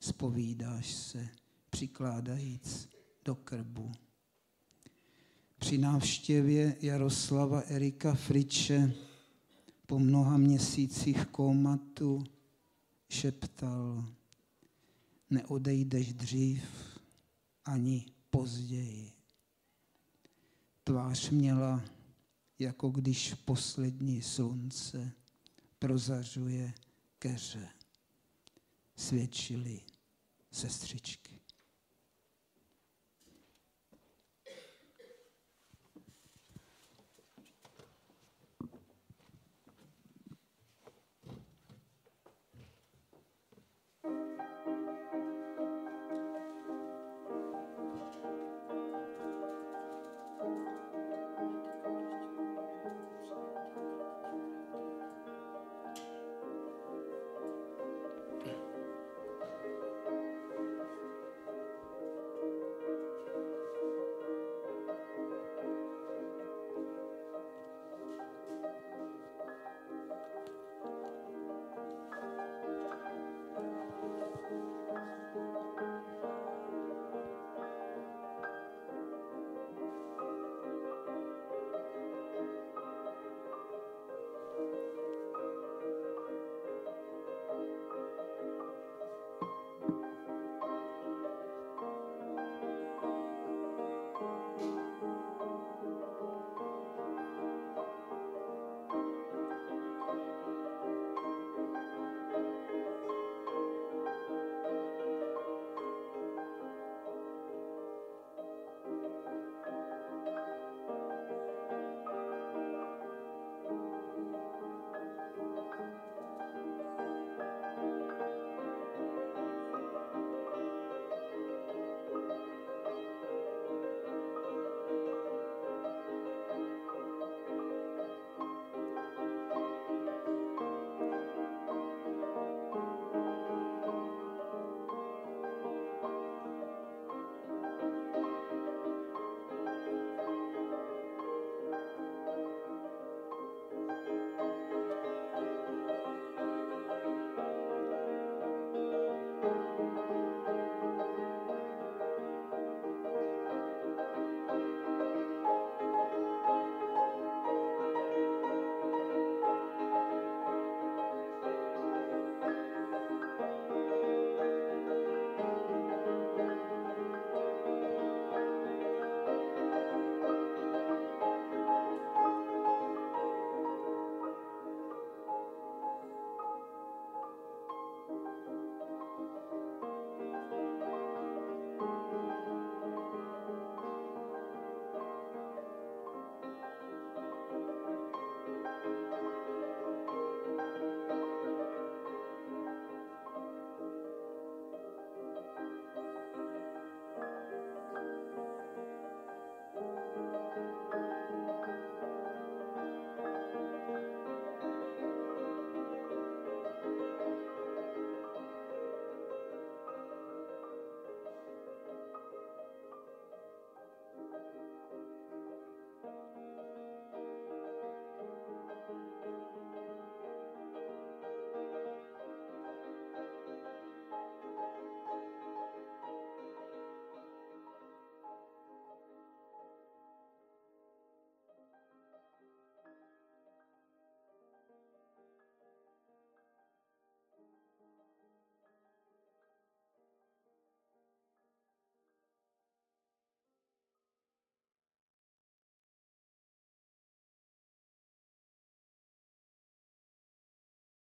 spovídáš 0.00 0.94
se, 0.94 1.28
přikládajíc 1.70 2.88
do 3.24 3.34
krbu. 3.34 3.92
Při 5.58 5.78
návštěvě 5.78 6.76
Jaroslava 6.80 7.60
Erika 7.60 8.14
Friče 8.14 8.92
po 9.86 9.98
mnoha 9.98 10.36
měsících 10.36 11.26
komatu 11.26 12.24
šeptal, 13.08 14.04
neodejdeš 15.30 16.12
dřív 16.12 16.62
ani 17.64 18.06
později. 18.30 19.12
Tvář 20.84 21.30
měla, 21.30 21.84
jako 22.58 22.90
když 22.90 23.34
poslední 23.34 24.22
slunce 24.22 25.12
prozařuje 25.78 26.72
keře. 27.18 27.68
Svědčili 28.96 29.80
sestřičky. 30.52 31.35